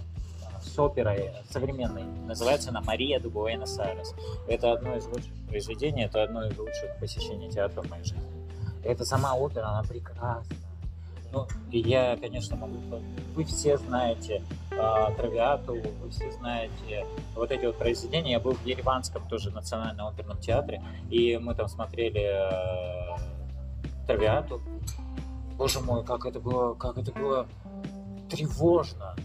с 0.77 0.79
оперой 0.79 1.31
современной. 1.49 2.03
Называется 2.27 2.69
она 2.69 2.81
«Мария 2.81 3.19
де 3.19 3.27
Буэнос-Айрес». 3.29 4.13
Это 4.47 4.73
одно 4.73 4.95
из 4.95 5.07
лучших 5.07 5.33
произведений, 5.49 6.03
это 6.03 6.23
одно 6.23 6.45
из 6.45 6.55
лучших 6.55 6.99
посещений 6.99 7.49
театра 7.49 7.81
в 7.81 7.89
моей 7.89 8.03
жизни. 8.03 8.21
Это 8.83 9.03
сама 9.03 9.33
опера, 9.33 9.65
она 9.65 9.81
прекрасна. 9.81 10.55
Ну, 11.33 11.47
и 11.71 11.79
я, 11.79 12.15
конечно, 12.17 12.55
могу... 12.55 12.75
Вы 13.35 13.43
все 13.43 13.77
знаете 13.77 14.43
э, 14.71 14.75
Травиату, 15.17 15.73
вы 15.73 16.09
все 16.11 16.31
знаете 16.31 17.05
вот 17.35 17.51
эти 17.51 17.65
вот 17.65 17.77
произведения. 17.77 18.33
Я 18.33 18.39
был 18.39 18.53
в 18.53 18.63
Ереванском 18.63 19.27
тоже 19.27 19.49
национальном 19.49 20.07
оперном 20.07 20.37
театре, 20.37 20.81
и 21.09 21.37
мы 21.37 21.55
там 21.55 21.67
смотрели 21.67 22.21
э, 22.21 23.17
Травиату. 24.05 24.61
Боже 25.57 25.79
мой, 25.79 26.05
как 26.05 26.25
это 26.25 26.39
было, 26.39 26.75
как 26.75 26.99
это 26.99 27.11
было 27.11 27.47
тревожно 28.29 29.15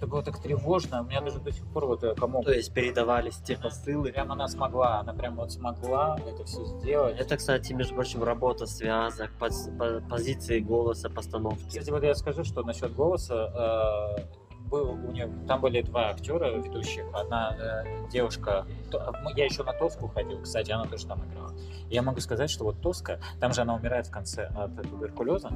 это 0.00 0.06
было 0.06 0.22
так 0.22 0.38
тревожно, 0.38 1.02
у 1.02 1.04
меня 1.04 1.20
даже 1.20 1.40
до 1.40 1.52
сих 1.52 1.66
пор 1.66 1.84
вот 1.84 2.02
э, 2.02 2.14
комок. 2.14 2.46
То 2.46 2.52
есть 2.52 2.72
передавались 2.72 3.36
те 3.44 3.58
посылы. 3.58 4.10
Прям 4.10 4.32
она 4.32 4.48
смогла, 4.48 5.00
она 5.00 5.12
прям 5.12 5.36
вот 5.36 5.52
смогла 5.52 6.18
это 6.26 6.42
все 6.46 6.64
сделать. 6.64 7.20
Это, 7.20 7.36
кстати, 7.36 7.74
между 7.74 7.94
прочим, 7.94 8.24
работа 8.24 8.64
связок, 8.64 9.30
поз 9.38 9.68
позиции 10.08 10.60
голоса, 10.60 11.10
постановки. 11.10 11.66
Кстати, 11.68 11.90
вот 11.90 12.02
я 12.02 12.14
скажу, 12.14 12.44
что 12.44 12.62
насчет 12.62 12.94
голоса, 12.94 14.16
э, 14.18 14.68
был 14.70 14.92
у 14.92 15.12
нее, 15.12 15.30
там 15.46 15.60
были 15.60 15.82
два 15.82 16.08
актера 16.08 16.50
ведущих. 16.56 17.04
Одна 17.12 17.54
э, 17.58 18.08
девушка, 18.10 18.64
то, 18.90 19.14
я 19.36 19.44
еще 19.44 19.64
на 19.64 19.74
Тоску 19.74 20.08
ходил, 20.08 20.40
кстати, 20.40 20.70
она 20.70 20.86
тоже 20.86 21.06
там 21.06 21.22
играла. 21.26 21.52
Я 21.90 22.00
могу 22.00 22.20
сказать, 22.20 22.48
что 22.48 22.64
вот 22.64 22.80
Тоска, 22.80 23.18
там 23.38 23.52
же 23.52 23.60
она 23.60 23.74
умирает 23.74 24.06
в 24.06 24.10
конце 24.10 24.46
от 24.46 24.74
туберкулеза, 24.80 25.50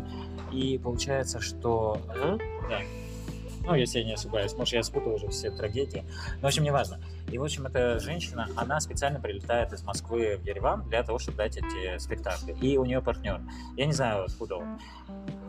и 0.53 0.76
получается, 0.76 1.40
что... 1.40 1.97
Uh-huh. 2.09 2.38
Да, 2.68 2.80
ну, 3.64 3.74
если 3.74 4.00
я 4.00 4.04
не 4.04 4.12
ошибаюсь, 4.14 4.52
может, 4.54 4.74
я 4.74 4.82
спутал 4.82 5.14
уже 5.14 5.28
все 5.28 5.50
трагедии. 5.50 6.04
Но, 6.36 6.42
в 6.42 6.46
общем, 6.46 6.62
неважно. 6.62 7.00
И, 7.30 7.38
в 7.38 7.42
общем, 7.42 7.66
эта 7.66 7.98
женщина, 7.98 8.48
она 8.56 8.80
специально 8.80 9.20
прилетает 9.20 9.72
из 9.72 9.82
Москвы 9.82 10.36
в 10.36 10.46
Ереван 10.46 10.88
для 10.88 11.02
того, 11.02 11.18
чтобы 11.18 11.38
дать 11.38 11.56
эти 11.56 11.98
спектакли. 11.98 12.56
И 12.60 12.76
у 12.76 12.84
нее 12.84 13.00
партнер. 13.00 13.40
Я 13.76 13.86
не 13.86 13.92
знаю, 13.92 14.24
откуда 14.24 14.56
он. 14.56 14.78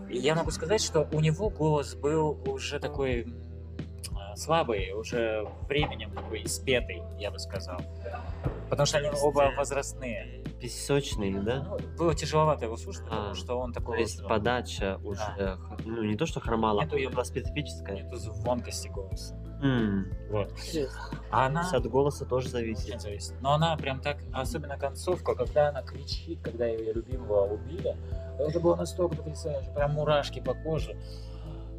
Я 0.10 0.36
могу 0.36 0.52
сказать, 0.52 0.82
что 0.82 1.08
у 1.12 1.20
него 1.20 1.50
голос 1.50 1.94
был 1.96 2.40
уже 2.48 2.80
такой 2.80 3.28
слабый, 4.36 4.92
уже 4.92 5.48
временем 5.68 6.12
такой 6.12 6.48
спетый, 6.48 7.02
я 7.20 7.32
бы 7.32 7.40
сказал. 7.40 7.82
Потому 8.70 8.86
что 8.86 8.98
они 8.98 9.10
оба 9.22 9.52
возрастные. 9.58 10.45
Песочный, 10.60 11.34
да? 11.34 11.64
Ну, 11.64 11.78
было 11.98 12.16
тяжеловато 12.16 12.66
его 12.66 12.78
слушать, 12.78 13.04
А, 13.08 13.10
потому 13.10 13.36
что 13.36 13.56
он 13.60 13.74
То 13.74 13.80
такой... 13.80 14.00
есть 14.00 14.20
вот, 14.22 14.30
подача 14.30 15.00
уже, 15.04 15.20
х- 15.58 15.78
ну 15.86 16.04
не 16.04 16.16
то 16.16 16.26
что 16.26 16.40
хромала, 16.40 16.82
Нету 16.82 16.96
её- 16.98 17.10
была 17.12 17.24
специфическая. 17.26 17.96
Нету 18.04 18.16
звонкости 18.18 18.88
голоса. 18.88 19.36
М, 19.62 20.12
Вот. 20.32 20.52
А 21.32 21.38
То 21.42 21.46
она... 21.46 21.70
от 21.72 21.86
голоса 21.88 22.26
тоже 22.26 22.48
Очень 22.48 22.52
зависит. 22.52 23.02
зависит. 23.02 23.34
Но 23.42 23.54
она 23.54 23.76
прям 23.78 24.00
так, 24.02 24.18
особенно 24.34 24.78
концовка, 24.78 25.34
когда 25.36 25.70
она 25.70 25.82
кричит, 25.82 26.40
когда 26.42 26.66
ее 26.68 26.94
любимого 26.94 27.46
убили, 27.54 27.96
это 28.40 28.60
было 28.60 28.76
настолько 28.76 29.16
потрясающе, 29.18 29.70
прям 29.72 29.94
мурашки 29.94 30.40
по 30.42 30.54
коже. 30.54 30.96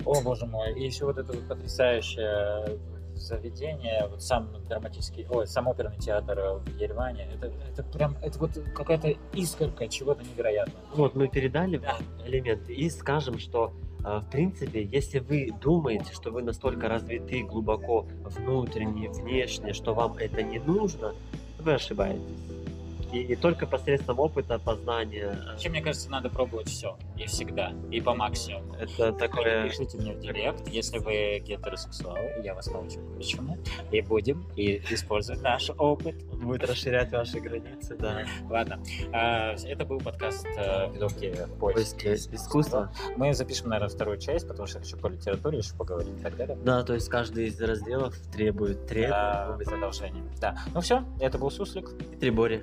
О, 0.04 0.20
боже 0.22 0.46
мой. 0.46 0.72
И 0.78 0.84
еще 0.84 1.04
вот 1.06 1.18
это 1.18 1.32
вот 1.32 1.46
потрясающее 1.48 2.78
заведение, 3.16 4.06
вот 4.08 4.22
сам 4.22 4.48
драматический, 4.68 5.26
ой, 5.28 5.46
сам 5.46 5.68
оперный 5.68 5.98
театр 5.98 6.60
в 6.64 6.78
Ереване, 6.78 7.28
это, 7.34 7.52
это 7.70 7.82
прям, 7.82 8.16
это 8.22 8.38
вот 8.38 8.50
какая-то 8.74 9.14
искорка 9.32 9.88
чего-то 9.88 10.22
невероятного. 10.24 10.80
Вот 10.94 11.14
мы 11.14 11.28
передали 11.28 11.78
Да. 11.78 11.96
элементы 12.24 12.72
и 12.74 12.88
скажем, 12.90 13.38
что 13.38 13.72
а, 14.04 14.20
в 14.20 14.30
принципе, 14.30 14.84
если 14.84 15.18
вы 15.18 15.50
думаете, 15.60 16.12
что 16.14 16.30
вы 16.30 16.42
настолько 16.42 16.88
развиты 16.88 17.42
глубоко 17.42 18.06
внутренне, 18.22 19.10
внешне, 19.10 19.72
что 19.72 19.94
вам 19.94 20.16
это 20.18 20.42
не 20.44 20.60
нужно, 20.60 21.12
вы 21.58 21.74
ошибаетесь. 21.74 22.65
И 23.12 23.36
только 23.36 23.66
посредством 23.66 24.18
опыта, 24.18 24.58
познания, 24.58 25.38
Вообще, 25.46 25.68
мне 25.68 25.80
кажется, 25.80 26.10
надо 26.10 26.28
пробовать 26.28 26.68
все 26.68 26.96
и 27.16 27.26
всегда, 27.26 27.72
и 27.90 28.00
по 28.00 28.14
максимуму. 28.14 28.74
это 28.74 29.12
такое... 29.12 29.68
Пишите 29.68 29.98
мне 29.98 30.12
в 30.12 30.18
директ, 30.20 30.68
если 30.68 30.98
вы 30.98 31.38
гетеросексуалы, 31.40 32.34
я 32.42 32.54
вас 32.54 32.66
научу 32.70 33.00
кое-чему, 33.14 33.58
и 33.90 34.00
будем 34.00 34.46
и 34.56 34.82
использовать 34.90 35.42
наш 35.42 35.70
опыт. 35.78 36.16
будет 36.34 36.64
расширять 36.64 37.12
ваши 37.12 37.40
границы, 37.40 37.96
да. 37.96 38.24
Ладно, 38.50 38.80
А, 39.12 39.54
это 39.54 39.84
был 39.84 39.98
подкаст 39.98 40.46
э, 40.56 40.92
«Видовки 40.92 41.34
в 41.46 41.58
поиске 41.58 42.14
искусства. 42.14 42.92
Мы 43.16 43.34
запишем, 43.34 43.68
наверное, 43.68 43.88
вторую 43.92 44.18
часть, 44.18 44.46
потому 44.46 44.66
что 44.66 44.78
я 44.78 44.84
хочу 44.84 44.96
по 44.98 45.08
литературе 45.08 45.58
еще 45.58 45.74
поговорить 45.74 46.18
и 46.18 46.22
так 46.22 46.36
далее. 46.36 46.56
Да, 46.64 46.82
то 46.82 46.94
есть 46.94 47.08
каждый 47.08 47.46
из 47.46 47.60
разделов 47.60 48.14
требует 48.32 48.86
требует 48.86 49.64
продолжение. 49.64 50.24
Да. 50.40 50.56
Ну 50.74 50.80
все, 50.80 51.04
это 51.20 51.38
был 51.38 51.50
Суслик. 51.50 51.90
и 52.12 52.16
трибори. 52.16 52.62